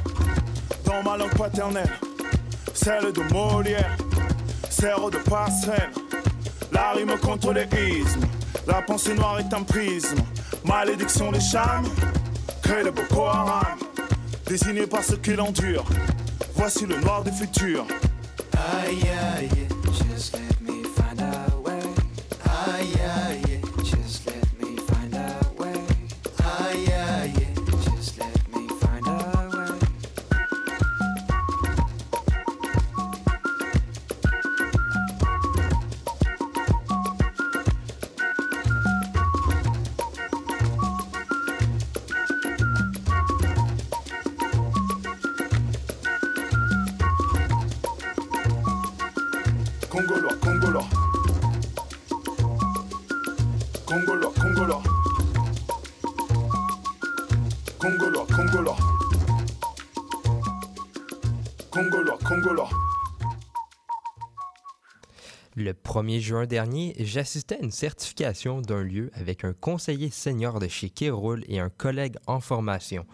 dans 0.85 1.03
ma 1.03 1.17
langue 1.17 1.35
paternelle, 1.37 1.91
celle 2.73 3.13
de 3.13 3.21
Molière, 3.33 3.97
serre 4.71 5.11
de 5.11 5.19
passerelle, 5.19 5.91
la 6.71 6.93
rime 6.93 7.19
contre 7.21 7.53
les 7.53 7.65
ismes, 7.99 8.21
la 8.65 8.81
pensée 8.83 9.15
noire 9.15 9.41
est 9.41 9.53
un 9.53 9.65
prisme, 9.65 10.19
malédiction 10.65 11.33
des 11.33 11.41
charmes, 11.41 11.89
crée 12.63 12.85
de 12.85 12.91
Boko 12.91 13.27
Haram, 13.27 13.77
désigné 14.47 14.87
par 14.87 15.03
ce 15.03 15.17
qu'il 15.17 15.41
endure, 15.41 15.85
voici 16.55 16.87
le 16.87 17.01
noir 17.01 17.25
du 17.25 17.33
futur. 17.33 17.85
ayaye 18.55 19.62
Just 19.62 19.62
Le 65.55 65.73
1er 65.75 66.21
juin 66.21 66.47
dernier, 66.47 66.95
j'assistais 66.99 67.57
à 67.57 67.63
une 67.63 67.71
certification 67.71 68.61
d'un 68.61 68.83
lieu 68.83 69.11
avec 69.15 69.45
un 69.45 69.53
conseiller 69.53 70.11
senior 70.11 70.59
de 70.59 70.67
chez 70.67 70.89
Kéroul 70.89 71.45
et 71.47 71.61
un 71.61 71.69
collègue 71.69 72.17
en 72.27 72.41
formation. 72.41 73.07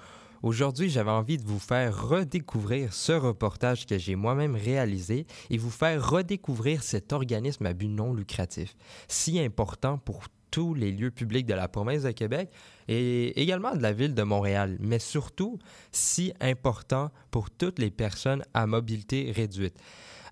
Aujourd'hui, 0.43 0.89
j'avais 0.89 1.11
envie 1.11 1.37
de 1.37 1.45
vous 1.45 1.59
faire 1.59 2.09
redécouvrir 2.09 2.95
ce 2.95 3.11
reportage 3.11 3.87
que 3.87 3.99
j'ai 3.99 4.15
moi-même 4.15 4.55
réalisé 4.55 5.27
et 5.51 5.59
vous 5.59 5.71
faire 5.71 6.09
redécouvrir 6.09 6.85
cet 6.85 7.13
organisme 7.13 7.67
à 7.67 7.73
but 7.73 7.89
non 7.89 8.15
lucratif, 8.15 8.77
si 9.09 9.41
important 9.41 9.99
pour 9.99 10.29
tous 10.53 10.75
les 10.75 10.93
lieux 10.93 11.11
publics 11.11 11.47
de 11.47 11.55
la 11.55 11.67
province 11.67 12.05
de 12.05 12.13
Québec 12.13 12.51
et 12.87 13.41
également 13.41 13.75
de 13.75 13.83
la 13.83 13.93
ville 13.93 14.15
de 14.15 14.23
Montréal, 14.23 14.77
mais 14.81 15.01
surtout 15.01 15.59
si 15.91 16.33
important 16.41 17.11
pour 17.33 17.51
toutes 17.51 17.81
les 17.81 17.91
personnes 17.91 18.45
à 18.55 18.67
mobilité 18.67 19.33
réduite. 19.35 19.77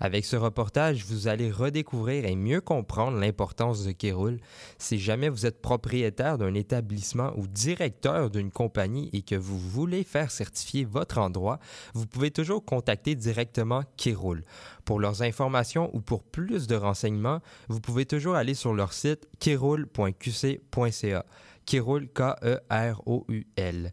Avec 0.01 0.25
ce 0.25 0.37
reportage, 0.37 1.05
vous 1.05 1.29
allez 1.29 1.51
redécouvrir 1.51 2.25
et 2.25 2.37
mieux 2.37 2.61
comprendre 2.61 3.19
l'importance 3.19 3.85
de 3.85 3.93
Kéroul. 3.93 4.39
Si 4.79 4.99
jamais 4.99 5.29
vous 5.29 5.47
êtes 5.47 5.61
propriétaire 5.61 6.39
d'un 6.39 6.55
établissement 6.55 7.33
ou 7.37 7.47
directeur 7.47 8.31
d'une 8.31 8.51
compagnie 8.51 9.11
et 9.13 9.23
que 9.23 9.35
vous 9.35 9.59
voulez 9.59 10.05
faire 10.05 10.31
certifier 10.31 10.85
votre 10.85 11.19
endroit, 11.19 11.59
vous 11.95 12.07
pouvez 12.07 12.31
toujours 12.31 12.65
contacter 12.65 13.15
directement 13.15 13.83
Kéroul. 13.97 14.43
Pour 14.85 15.01
leurs 15.01 15.23
informations 15.23 15.91
ou 15.95 16.01
pour 16.01 16.23
plus 16.23 16.67
de 16.67 16.77
renseignements, 16.77 17.41
vous 17.69 17.81
pouvez 17.81 18.07
toujours 18.07 18.37
aller 18.37 18.55
sur 18.55 18.75
leur 18.75 18.93
site 18.93 19.29
kéroul.qc.ca. 19.41 21.25
Kéroul, 21.65 22.09
K-E-R-O-U-L. 22.09 23.93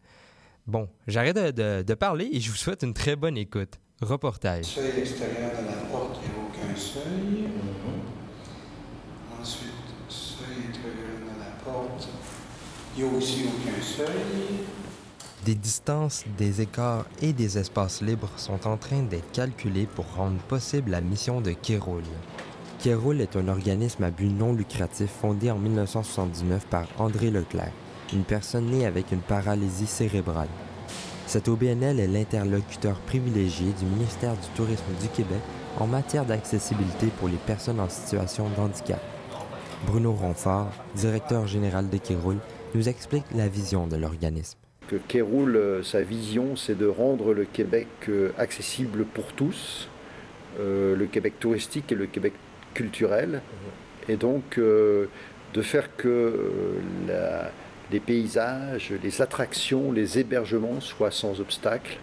Bon, 0.68 0.88
j'arrête 1.08 1.36
de, 1.36 1.94
parler 1.94 2.30
et 2.32 2.40
je 2.40 2.50
vous 2.50 2.56
souhaite 2.56 2.84
une 2.84 2.94
très 2.94 3.16
bonne 3.16 3.38
écoute. 3.38 3.80
Reportage. 4.02 4.78
Aucun 6.74 6.80
seuil. 6.80 7.50
Ensuite, 9.40 9.72
seuil 10.10 10.70
intérieur 10.70 11.20
la 11.40 11.64
porte, 11.64 12.08
il 12.98 13.04
n'y 13.04 13.10
a 13.10 13.18
aussi 13.18 13.46
aucun 13.48 13.82
seuil. 13.82 14.66
Des 15.46 15.56
distances, 15.56 16.24
des 16.38 16.62
écarts 16.62 17.06
et 17.22 17.34
des 17.34 17.58
espaces 17.58 18.02
libres 18.02 18.32
sont 18.38 18.66
en 18.66 18.78
train 18.78 19.04
d'être 19.04 19.32
calculés 19.32 19.88
pour 19.88 20.06
rendre 20.16 20.40
possible 20.48 20.92
la 20.92 21.02
mission 21.02 21.42
de 21.42 21.52
Kéroul. 21.52 22.04
Kéroul 22.80 23.22
est 23.22 23.36
un 23.36 23.48
organisme 23.50 24.04
à 24.04 24.12
but 24.12 24.30
non 24.30 24.54
lucratif 24.54 25.10
fondé 25.10 25.52
en 25.52 25.58
1979 25.58 26.66
par 26.68 26.88
André 26.98 27.30
Leclerc, 27.30 27.72
une 28.14 28.24
personne 28.24 28.68
née 28.68 28.86
avec 28.86 29.12
une 29.12 29.20
paralysie 29.20 29.88
cérébrale. 29.88 30.50
Cet 31.28 31.48
OBNL 31.48 32.00
est 32.00 32.08
l'interlocuteur 32.08 32.98
privilégié 33.02 33.74
du 33.80 33.86
ministère 33.86 34.34
du 34.34 34.48
Tourisme 34.56 34.94
du 35.02 35.08
Québec 35.10 35.42
en 35.80 35.88
matière 35.88 36.26
d'accessibilité 36.26 37.08
pour 37.20 37.28
les 37.28 37.38
personnes 37.38 37.80
en 37.80 37.90
situation 37.90 38.50
de 38.50 38.60
handicap. 38.60 39.02
Bruno 39.88 40.14
Ronfort, 40.14 40.72
directeur 40.96 41.48
général 41.48 41.90
de 41.90 41.98
Kéroul, 41.98 42.38
nous 42.74 42.90
explique 42.90 43.26
la 43.36 43.48
vision 43.48 43.88
de 43.88 43.96
l'organisme. 43.96 44.58
que 44.88 44.96
Kéroul, 44.96 45.56
euh, 45.56 45.84
sa 45.84 46.02
vision, 46.02 46.56
c'est 46.56 46.78
de 46.78 46.86
rendre 46.86 47.34
le 47.34 47.46
Québec 47.46 47.88
euh, 48.10 48.32
accessible 48.38 49.06
pour 49.06 49.34
tous, 49.34 49.90
euh, 50.60 50.96
le 50.96 51.06
Québec 51.06 51.34
touristique 51.40 51.92
et 51.92 51.96
le 51.96 52.06
Québec 52.06 52.34
culturel, 52.74 53.42
et 54.10 54.16
donc 54.16 54.60
de 54.60 55.62
faire 55.62 55.96
que 55.96 56.52
les 57.92 58.00
paysages, 58.00 58.92
les 59.04 59.22
attractions, 59.22 59.92
les 59.92 60.18
hébergements 60.18 60.82
soient 60.82 61.12
sans 61.12 61.40
obstacle, 61.40 62.00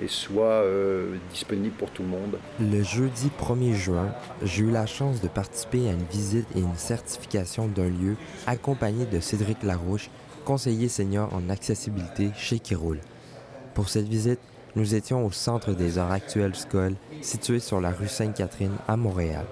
et 0.00 0.08
soit 0.08 0.44
euh, 0.44 1.16
disponible 1.30 1.74
pour 1.76 1.90
tout 1.90 2.02
le 2.02 2.08
monde. 2.08 2.38
Le 2.60 2.82
jeudi 2.82 3.30
1er 3.40 3.74
juin, 3.74 4.14
j'ai 4.42 4.64
eu 4.64 4.70
la 4.70 4.86
chance 4.86 5.20
de 5.20 5.28
participer 5.28 5.88
à 5.88 5.92
une 5.92 6.04
visite 6.04 6.46
et 6.56 6.60
une 6.60 6.76
certification 6.76 7.66
d'un 7.66 7.88
lieu 7.88 8.16
accompagné 8.46 9.06
de 9.06 9.20
Cédric 9.20 9.62
Larouche, 9.62 10.10
conseiller 10.44 10.88
senior 10.88 11.32
en 11.34 11.50
accessibilité 11.50 12.30
chez 12.36 12.58
Kiroul. 12.58 13.00
Pour 13.74 13.88
cette 13.88 14.08
visite, 14.08 14.40
nous 14.76 14.94
étions 14.94 15.24
au 15.24 15.30
Centre 15.30 15.72
des 15.72 15.98
arts 15.98 16.12
actuels 16.12 16.54
Skoll, 16.54 16.94
situé 17.20 17.58
sur 17.58 17.80
la 17.80 17.90
rue 17.90 18.08
Sainte-Catherine 18.08 18.76
à 18.86 18.96
Montréal. 18.96 19.44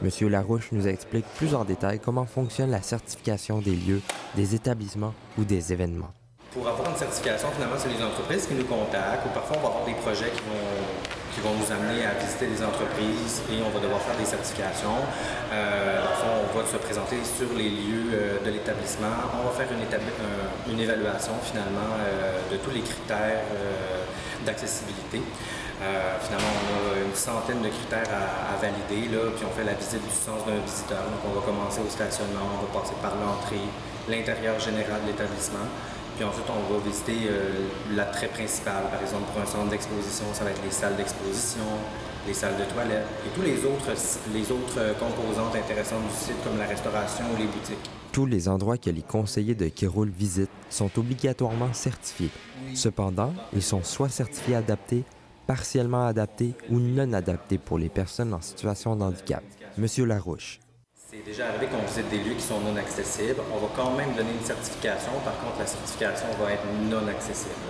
Monsieur 0.00 0.28
Larouche 0.28 0.70
nous 0.70 0.86
explique 0.86 1.26
plus 1.36 1.54
en 1.54 1.64
détail 1.64 1.98
comment 1.98 2.26
fonctionne 2.26 2.70
la 2.70 2.82
certification 2.82 3.60
des 3.60 3.74
lieux, 3.74 4.00
des 4.36 4.54
établissements 4.54 5.14
ou 5.36 5.44
des 5.44 5.72
événements. 5.72 6.12
Pour 6.58 6.66
avoir 6.66 6.90
une 6.90 6.96
certification, 6.96 7.54
finalement, 7.54 7.78
c'est 7.78 7.86
les 7.88 8.02
entreprises 8.02 8.48
qui 8.48 8.54
nous 8.54 8.66
contactent 8.66 9.22
ou 9.26 9.30
parfois 9.30 9.58
on 9.58 9.62
va 9.62 9.68
avoir 9.78 9.84
des 9.86 9.94
projets 9.94 10.26
qui 10.34 10.42
vont, 10.42 10.74
qui 11.30 11.38
vont 11.38 11.54
nous 11.54 11.70
amener 11.70 12.02
à 12.02 12.18
visiter 12.18 12.50
des 12.50 12.58
entreprises 12.66 13.46
et 13.46 13.62
on 13.62 13.70
va 13.70 13.78
devoir 13.78 14.02
faire 14.02 14.18
des 14.18 14.26
certifications. 14.26 14.98
Euh, 15.54 16.02
on 16.02 16.58
va 16.58 16.66
se 16.66 16.76
présenter 16.82 17.22
sur 17.22 17.54
les 17.54 17.70
lieux 17.70 18.10
euh, 18.10 18.44
de 18.44 18.50
l'établissement. 18.50 19.14
On 19.38 19.46
va 19.46 19.54
faire 19.54 19.70
une, 19.70 19.86
évaluation 20.80 21.38
finalement 21.46 21.94
euh, 21.94 22.42
de 22.50 22.56
tous 22.58 22.74
les 22.74 22.82
critères 22.82 23.46
euh, 23.54 24.02
d'accessibilité. 24.44 25.22
Finalement, 25.78 26.58
on 26.58 26.90
a 26.90 27.06
une 27.06 27.14
centaine 27.14 27.62
de 27.62 27.70
critères 27.70 28.10
à, 28.10 28.50
à 28.50 28.58
valider, 28.58 29.14
là, 29.14 29.30
puis 29.30 29.46
on 29.46 29.54
fait 29.54 29.62
la 29.62 29.78
visite 29.78 30.02
du 30.02 30.10
sens 30.10 30.42
d'un 30.42 30.58
visiteur. 30.66 31.06
Donc, 31.06 31.22
on 31.22 31.38
va 31.38 31.46
commencer 31.46 31.78
au 31.78 31.88
stationnement, 31.88 32.42
on 32.50 32.66
va 32.66 32.80
passer 32.82 32.98
par 32.98 33.14
l'entrée, 33.14 33.62
l'intérieur 34.10 34.58
général 34.58 35.06
de 35.06 35.14
l'établissement. 35.14 35.70
Puis 36.18 36.26
ensuite, 36.26 36.46
on 36.50 36.74
va 36.74 36.80
visiter 36.80 37.28
euh, 37.30 37.68
l'attrait 37.94 38.26
principal. 38.26 38.82
Par 38.90 39.00
exemple, 39.00 39.30
pour 39.32 39.40
un 39.40 39.46
centre 39.46 39.70
d'exposition, 39.70 40.24
ça 40.32 40.42
va 40.42 40.50
être 40.50 40.64
les 40.64 40.72
salles 40.72 40.96
d'exposition, 40.96 41.62
les 42.26 42.34
salles 42.34 42.56
de 42.58 42.64
toilette 42.74 43.06
et 43.24 43.30
tous 43.36 43.42
les 43.42 43.64
autres, 43.64 43.92
les 44.34 44.50
autres 44.50 44.98
composantes 44.98 45.54
intéressantes 45.54 46.02
du 46.02 46.16
site, 46.16 46.42
comme 46.42 46.58
la 46.58 46.66
restauration 46.66 47.24
ou 47.32 47.38
les 47.38 47.46
boutiques. 47.46 47.88
Tous 48.10 48.26
les 48.26 48.48
endroits 48.48 48.78
que 48.78 48.90
les 48.90 49.02
conseillers 49.02 49.54
de 49.54 49.68
Kiroul 49.68 50.10
visitent 50.10 50.50
sont 50.70 50.90
obligatoirement 50.98 51.72
certifiés. 51.72 52.30
Cependant, 52.74 53.32
ils 53.52 53.62
sont 53.62 53.84
soit 53.84 54.08
certifiés 54.08 54.56
adaptés, 54.56 55.04
partiellement 55.46 56.04
adaptés 56.04 56.54
ou 56.68 56.80
non 56.80 57.12
adaptés 57.12 57.58
pour 57.58 57.78
les 57.78 57.90
personnes 57.90 58.34
en 58.34 58.40
situation 58.40 58.96
de 58.96 59.04
handicap. 59.04 59.44
Monsieur 59.76 60.04
Larouche. 60.04 60.58
C'est 61.08 61.24
déjà 61.24 61.48
arrivé 61.48 61.72
qu'on 61.72 61.80
visite 61.88 62.04
des 62.12 62.20
lieux 62.20 62.36
qui 62.36 62.44
sont 62.44 62.60
non 62.60 62.76
accessibles. 62.76 63.40
On 63.48 63.56
va 63.56 63.72
quand 63.72 63.96
même 63.96 64.12
donner 64.12 64.28
une 64.28 64.44
certification. 64.44 65.08
Par 65.24 65.40
contre, 65.40 65.56
la 65.56 65.64
certification 65.64 66.28
va 66.36 66.52
être 66.52 66.68
non 66.84 67.00
accessible. 67.08 67.64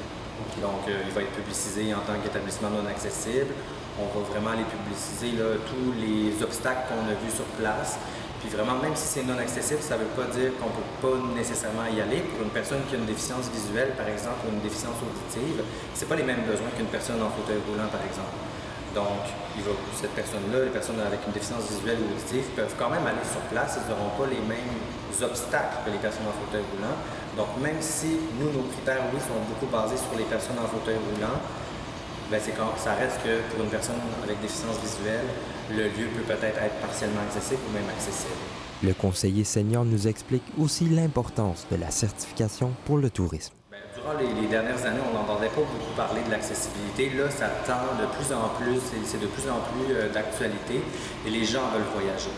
Donc, 0.59 0.83
euh, 0.91 1.07
il 1.07 1.15
va 1.15 1.23
être 1.23 1.31
publicisé 1.39 1.95
en 1.95 2.03
tant 2.03 2.19
qu'établissement 2.19 2.67
non 2.67 2.83
accessible. 2.91 3.55
On 3.95 4.11
va 4.11 4.27
vraiment 4.27 4.59
aller 4.59 4.67
publiciser 4.67 5.39
tous 5.71 5.95
les 6.03 6.35
obstacles 6.43 6.91
qu'on 6.91 7.07
a 7.07 7.15
vus 7.15 7.31
sur 7.31 7.47
place. 7.63 8.03
Puis 8.43 8.51
vraiment, 8.51 8.75
même 8.83 8.99
si 8.99 9.07
c'est 9.07 9.23
non 9.23 9.39
accessible, 9.39 9.87
ça 9.87 9.95
ne 9.95 10.03
veut 10.03 10.15
pas 10.19 10.27
dire 10.35 10.51
qu'on 10.59 10.75
ne 10.75 10.79
peut 10.83 10.91
pas 10.99 11.15
nécessairement 11.39 11.87
y 11.95 12.03
aller. 12.03 12.27
Pour 12.35 12.43
une 12.43 12.51
personne 12.51 12.83
qui 12.91 12.97
a 12.97 12.99
une 12.99 13.07
déficience 13.07 13.47
visuelle, 13.55 13.95
par 13.95 14.11
exemple, 14.11 14.51
ou 14.51 14.59
une 14.59 14.67
déficience 14.67 14.99
auditive, 14.99 15.63
ce 15.95 16.11
pas 16.11 16.19
les 16.19 16.27
mêmes 16.27 16.43
besoins 16.43 16.75
qu'une 16.75 16.91
personne 16.91 17.23
en 17.23 17.31
fauteuil 17.31 17.63
roulant, 17.71 17.87
par 17.87 18.03
exemple. 18.03 18.35
Donc, 18.95 19.29
cette 19.95 20.15
personne-là, 20.15 20.65
les 20.65 20.71
personnes 20.71 21.01
avec 21.01 21.21
une 21.27 21.33
déficience 21.33 21.69
visuelle 21.69 21.99
ou 22.01 22.13
auditive 22.15 22.47
peuvent 22.57 22.75
quand 22.79 22.91
même 22.91 23.07
aller 23.07 23.25
sur 23.27 23.41
place. 23.53 23.79
Ils 23.79 23.89
n'auront 23.91 24.15
pas 24.17 24.27
les 24.27 24.41
mêmes 24.43 24.79
obstacles 25.21 25.85
que 25.85 25.91
les 25.91 25.99
personnes 25.99 26.27
en 26.29 26.37
fauteuil 26.37 26.65
roulant. 26.73 26.97
Donc, 27.37 27.49
même 27.61 27.81
si 27.81 28.19
nous, 28.39 28.51
nos 28.51 28.67
critères, 28.73 29.03
oui, 29.13 29.21
sont 29.21 29.43
beaucoup 29.47 29.71
basés 29.71 29.99
sur 29.99 30.17
les 30.17 30.25
personnes 30.25 30.59
en 30.59 30.67
fauteuil 30.67 30.97
roulant, 30.97 31.39
c'est 32.37 32.53
quand, 32.53 32.77
ça 32.77 32.95
reste 32.95 33.17
que 33.25 33.41
pour 33.51 33.65
une 33.65 33.71
personne 33.71 33.97
avec 34.23 34.41
déficience 34.41 34.77
visuelle, 34.81 35.25
le 35.71 35.85
lieu 35.85 36.09
peut 36.15 36.23
peut-être 36.23 36.59
être 36.59 36.77
partiellement 36.81 37.23
accessible 37.23 37.61
ou 37.69 37.73
même 37.73 37.89
accessible. 37.89 38.35
Le 38.83 38.95
conseiller 38.95 39.45
senior 39.45 39.85
nous 39.85 40.07
explique 40.07 40.45
aussi 40.59 40.85
l'importance 40.85 41.67
de 41.71 41.77
la 41.77 41.91
certification 41.91 42.73
pour 42.85 42.99
le 42.99 43.11
tourisme. 43.11 43.58
Durant 44.09 44.21
les, 44.41 44.47
dernières 44.49 44.87
années, 44.87 45.01
on 45.05 45.13
n'entendait 45.13 45.49
pas 45.49 45.61
beaucoup 45.61 45.93
parler 45.97 46.23
de 46.25 46.31
l'accessibilité. 46.31 47.11
Là, 47.11 47.29
ça 47.31 47.49
tend 47.67 47.93
de 48.01 48.07
plus 48.17 48.33
en 48.33 48.49
plus, 48.57 48.81
c'est 49.05 49.21
de 49.21 49.27
plus 49.27 49.45
en 49.51 49.61
plus 49.69 49.93
euh, 49.93 50.09
d'actualité 50.09 50.81
et 51.27 51.31
les 51.31 51.45
gens 51.45 51.69
veulent 51.75 51.93
voyager. 51.93 52.31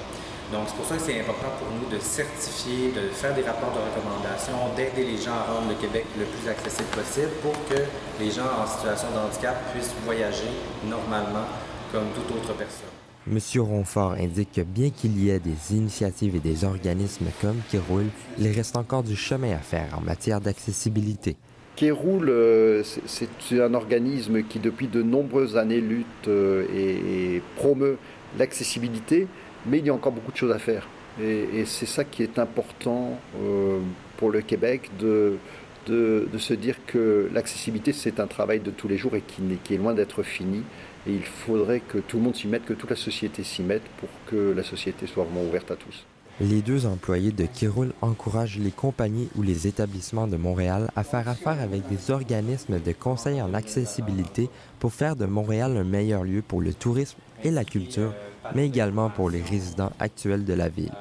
Donc, 0.50 0.66
c'est 0.66 0.74
pour 0.74 0.86
ça 0.86 0.96
que 0.96 1.02
c'est 1.02 1.20
important 1.20 1.52
pour 1.60 1.68
nous 1.70 1.86
de 1.86 2.02
certifier, 2.02 2.90
de 2.90 3.14
faire 3.14 3.34
des 3.34 3.42
rapports 3.42 3.70
de 3.70 3.78
recommandation, 3.78 4.74
d'aider 4.74 5.12
les 5.12 5.16
gens 5.16 5.30
à 5.30 5.52
rendre 5.52 5.68
le 5.68 5.76
Québec 5.76 6.06
le 6.18 6.24
plus 6.24 6.48
accessible 6.48 6.88
possible 6.90 7.30
pour 7.42 7.54
que 7.70 7.82
les 8.18 8.30
gens 8.32 8.50
en 8.50 8.66
situation 8.66 9.06
de 9.14 9.18
handicap 9.18 9.54
puissent 9.72 9.94
voyager 10.04 10.50
normalement 10.88 11.46
comme 11.92 12.10
toute 12.16 12.34
autre 12.34 12.52
personne. 12.54 12.90
Monsieur 13.28 13.62
Ronfort 13.62 14.12
indique 14.18 14.52
que 14.52 14.62
bien 14.62 14.90
qu'il 14.90 15.22
y 15.22 15.30
ait 15.30 15.38
des 15.38 15.76
initiatives 15.76 16.34
et 16.34 16.40
des 16.40 16.64
organismes 16.64 17.30
comme 17.40 17.60
qui 17.70 17.78
roulent, 17.78 18.10
il 18.38 18.50
reste 18.50 18.76
encore 18.76 19.04
du 19.04 19.14
chemin 19.14 19.54
à 19.54 19.58
faire 19.58 19.96
en 19.96 20.00
matière 20.00 20.40
d'accessibilité. 20.40 21.36
Kéroul, 21.80 22.28
euh, 22.28 22.82
c'est 23.06 23.58
un 23.58 23.72
organisme 23.72 24.42
qui 24.42 24.58
depuis 24.58 24.86
de 24.86 25.02
nombreuses 25.02 25.56
années 25.56 25.80
lutte 25.80 26.28
euh, 26.28 26.66
et, 26.76 27.40
promeut 27.56 27.96
l'accessibilité, 28.38 29.26
mais 29.64 29.78
il 29.78 29.86
y 29.86 29.88
a 29.88 29.94
encore 29.94 30.12
beaucoup 30.12 30.30
de 30.30 30.36
choses 30.36 30.52
à 30.52 30.58
faire. 30.58 30.86
Et, 31.22 31.64
c'est 31.64 31.86
ça 31.86 32.04
qui 32.04 32.22
est 32.22 32.38
important 32.38 33.18
euh, 33.42 33.78
pour 34.18 34.28
le 34.28 34.42
Québec, 34.42 34.90
de, 34.98 35.38
se 35.86 36.52
dire 36.52 36.76
que 36.86 37.30
l'accessibilité, 37.32 37.94
c'est 37.94 38.20
un 38.20 38.26
travail 38.26 38.60
de 38.60 38.70
tous 38.70 38.86
les 38.86 38.98
jours 38.98 39.16
et 39.16 39.22
qui, 39.22 39.40
qui 39.64 39.72
est 39.72 39.78
loin 39.78 39.94
d'être 39.94 40.22
fini. 40.22 40.62
Et 41.06 41.12
il 41.12 41.24
faudrait 41.24 41.80
que 41.80 41.96
tout 41.96 42.18
le 42.18 42.24
monde 42.24 42.36
s'y 42.36 42.46
mette, 42.46 42.66
que 42.66 42.74
toute 42.74 42.90
la 42.90 42.96
société 42.96 43.42
s'y 43.42 43.62
mette 43.62 43.88
pour 43.96 44.10
que 44.26 44.52
la 44.54 44.64
société 44.64 45.06
soit 45.06 45.24
vraiment 45.24 45.48
ouverte 45.48 45.70
à 45.70 45.76
tous. 45.76 46.04
Les 46.40 46.62
deux 46.62 46.86
employés 46.86 47.32
de 47.32 47.44
Kiroul 47.44 47.92
encouragent 48.00 48.58
les 48.58 48.70
compagnies 48.70 49.28
ou 49.36 49.42
les 49.42 49.66
établissements 49.66 50.26
de 50.26 50.38
Montréal 50.38 50.90
à 50.96 51.04
faire 51.04 51.28
affaire 51.28 51.60
avec 51.60 51.86
des 51.88 52.10
organismes 52.10 52.80
de 52.80 52.92
conseil 52.92 53.42
en 53.42 53.52
accessibilité 53.52 54.48
pour 54.78 54.94
faire 54.94 55.16
de 55.16 55.26
Montréal 55.26 55.76
un 55.76 55.84
meilleur 55.84 56.24
lieu 56.24 56.40
pour 56.40 56.62
le 56.62 56.72
tourisme 56.72 57.18
et 57.44 57.50
la 57.50 57.66
culture, 57.66 58.14
mais 58.54 58.64
également 58.64 59.10
pour 59.10 59.28
les 59.28 59.42
résidents 59.42 59.92
actuels 59.98 60.46
de 60.46 60.54
la 60.54 60.70
ville. 60.70 60.94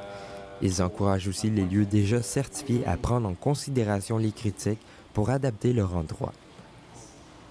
Ils 0.61 0.81
encouragent 0.81 1.29
aussi 1.29 1.49
les 1.49 1.63
lieux 1.63 1.85
déjà 1.85 2.21
certifiés 2.21 2.85
à 2.85 2.97
prendre 2.97 3.29
en 3.29 3.33
considération 3.33 4.17
les 4.17 4.33
critiques 4.33 4.81
pour 5.13 5.29
adapter 5.29 5.71
leur 5.71 5.95
endroit. 5.95 6.33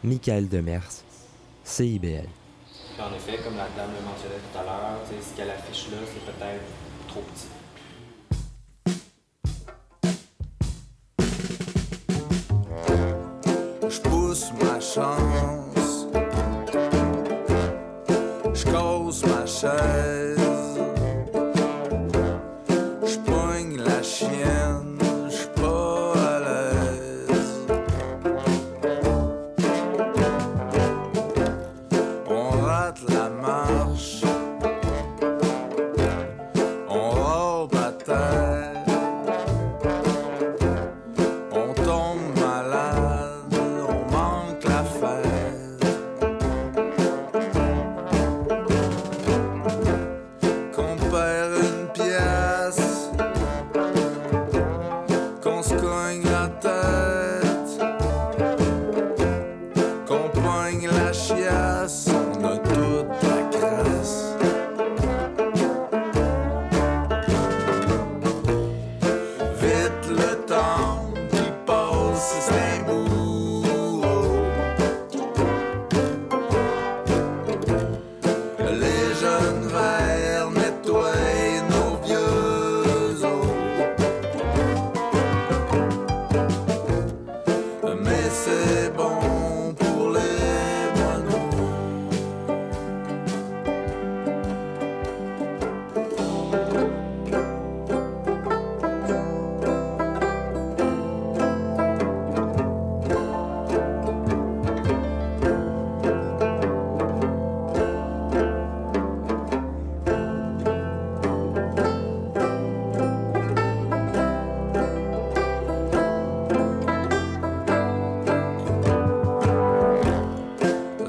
Michael 0.04 0.50
Demers, 0.50 0.90
CIBL. 1.64 2.28
En 3.00 3.14
effet, 3.14 3.42
comme 3.42 3.56
la 3.56 3.68
dame 3.74 3.92
le 3.98 4.04
mentionnait 4.04 4.42
tout 4.52 4.58
à 4.58 4.62
l'heure, 4.64 5.00
ce 5.08 5.34
qu'elle 5.34 5.50
affiche 5.50 5.86
là, 5.90 5.96
c'est 6.04 6.26
peut-être 6.26 6.64
trop 7.08 7.22
petit. 7.22 7.48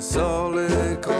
solid. 0.01 1.18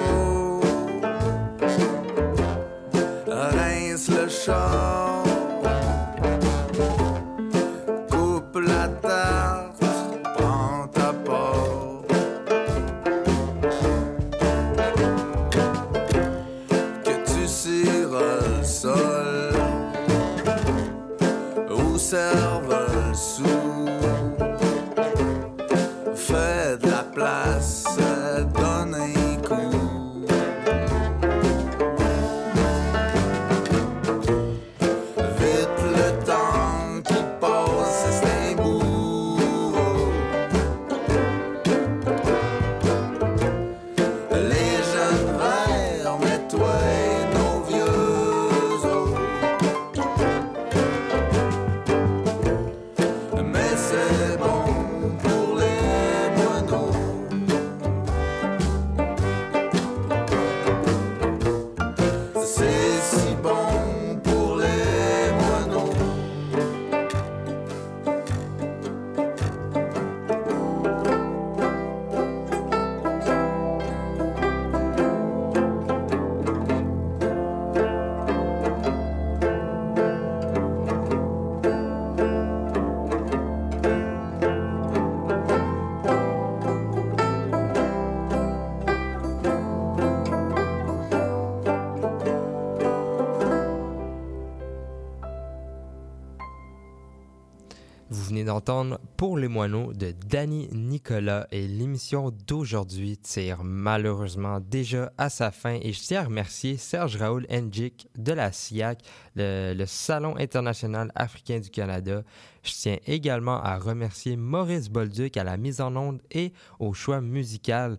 Pour 99.18 99.40
les 99.40 99.48
moineaux 99.48 99.94
de 99.94 100.14
Danny 100.28 100.70
Nicolas 100.72 101.48
et 101.52 101.68
l'émission 101.68 102.30
d'aujourd'hui 102.30 103.18
tire 103.18 103.64
malheureusement 103.64 104.60
déjà 104.60 105.12
à 105.18 105.30
sa 105.30 105.50
fin 105.50 105.80
et 105.82 105.92
je 105.92 106.00
tiens 106.00 106.22
à 106.22 106.26
remercier 106.26 106.78
Serge 106.78 107.16
Raoul 107.16 107.48
Ndjik 107.50 108.10
de 108.16 108.32
la 108.32 108.52
SIAC, 108.52 109.02
le 109.36 109.86
Salon 109.88 110.36
international 110.38 111.12
africain 111.16 111.60
du 111.60 111.72
Canada. 111.72 112.22
Je 112.64 112.74
tiens 112.74 112.98
également 113.08 113.62
à 113.62 113.78
remercier 113.78 114.36
Maurice 114.36 114.90
Bolduc 114.90 115.38
à 115.38 115.44
la 115.44 115.58
mise 115.58 115.82
en 115.82 115.96
onde 115.96 116.22
et 116.32 116.54
au 116.80 116.94
choix 116.94 117.22
musical. 117.22 117.98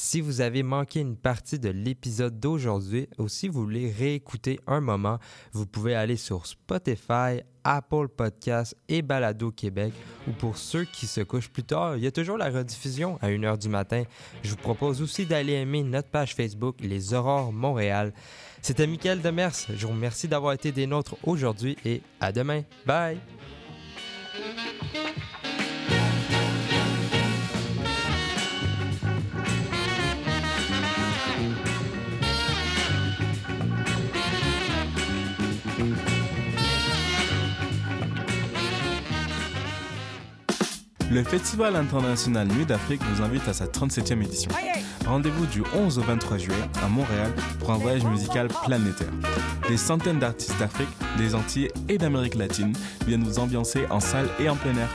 Si 0.00 0.20
vous 0.20 0.40
avez 0.40 0.62
manqué 0.62 1.00
une 1.00 1.16
partie 1.16 1.58
de 1.58 1.70
l'épisode 1.70 2.38
d'aujourd'hui 2.38 3.08
ou 3.18 3.26
si 3.26 3.48
vous 3.48 3.62
voulez 3.62 3.90
réécouter 3.90 4.60
un 4.68 4.80
moment, 4.80 5.18
vous 5.52 5.66
pouvez 5.66 5.96
aller 5.96 6.16
sur 6.16 6.46
Spotify, 6.46 7.40
Apple 7.64 8.06
Podcasts 8.06 8.76
et 8.88 9.02
Balado 9.02 9.50
Québec. 9.50 9.92
Ou 10.28 10.32
pour 10.32 10.56
ceux 10.56 10.84
qui 10.84 11.08
se 11.08 11.20
couchent 11.20 11.50
plus 11.50 11.64
tard, 11.64 11.96
il 11.96 12.04
y 12.04 12.06
a 12.06 12.12
toujours 12.12 12.38
la 12.38 12.48
rediffusion 12.48 13.18
à 13.20 13.28
1h 13.28 13.58
du 13.58 13.68
matin. 13.68 14.04
Je 14.44 14.50
vous 14.50 14.56
propose 14.56 15.02
aussi 15.02 15.26
d'aller 15.26 15.54
aimer 15.54 15.82
notre 15.82 16.08
page 16.08 16.34
Facebook 16.34 16.76
Les 16.80 17.12
Aurores 17.12 17.52
Montréal. 17.52 18.14
C'était 18.62 18.86
Mickaël 18.86 19.20
Demers. 19.20 19.52
Je 19.68 19.84
vous 19.84 19.92
remercie 19.92 20.28
d'avoir 20.28 20.52
été 20.52 20.70
des 20.70 20.86
nôtres 20.86 21.16
aujourd'hui 21.24 21.76
et 21.84 22.02
à 22.20 22.30
demain. 22.30 22.62
Bye! 22.86 23.18
Mm-hmm. 24.38 24.67
Le 41.10 41.24
Festival 41.24 41.74
international 41.74 42.48
Nuit 42.48 42.66
d'Afrique 42.66 43.00
vous 43.02 43.22
invite 43.22 43.48
à 43.48 43.54
sa 43.54 43.64
37e 43.64 44.22
édition. 44.22 44.50
Rendez-vous 45.06 45.46
du 45.46 45.62
11 45.74 45.98
au 45.98 46.02
23 46.02 46.36
juillet 46.36 46.56
à 46.84 46.88
Montréal 46.88 47.32
pour 47.58 47.70
un 47.70 47.78
voyage 47.78 48.04
musical 48.04 48.48
planétaire. 48.66 49.08
Des 49.68 49.78
centaines 49.78 50.18
d'artistes 50.18 50.58
d'Afrique, 50.58 50.88
des 51.16 51.34
Antilles 51.34 51.70
et 51.88 51.96
d'Amérique 51.96 52.34
latine 52.34 52.74
viennent 53.06 53.24
vous 53.24 53.38
ambiancer 53.38 53.86
en 53.88 54.00
salle 54.00 54.28
et 54.38 54.50
en 54.50 54.56
plein 54.56 54.76
air. 54.76 54.88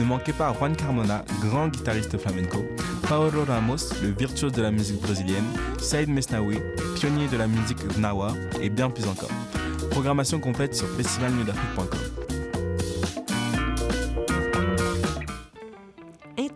Ne 0.00 0.04
manquez 0.04 0.32
pas 0.32 0.52
Juan 0.52 0.74
Carmona, 0.74 1.24
grand 1.40 1.68
guitariste 1.68 2.18
flamenco, 2.18 2.64
Paolo 3.08 3.44
Ramos, 3.44 3.92
le 4.02 4.08
virtuose 4.08 4.52
de 4.52 4.62
la 4.62 4.72
musique 4.72 5.00
brésilienne, 5.00 5.46
Saïd 5.78 6.08
Mesnaoui, 6.08 6.58
pionnier 6.96 7.28
de 7.28 7.36
la 7.36 7.46
musique 7.46 7.86
gnawa 7.96 8.34
et 8.60 8.68
bien 8.68 8.90
plus 8.90 9.06
encore. 9.06 9.30
Programmation 9.90 10.40
complète 10.40 10.74
sur 10.74 10.88
festivalnuitdafrique.com. 10.96 12.21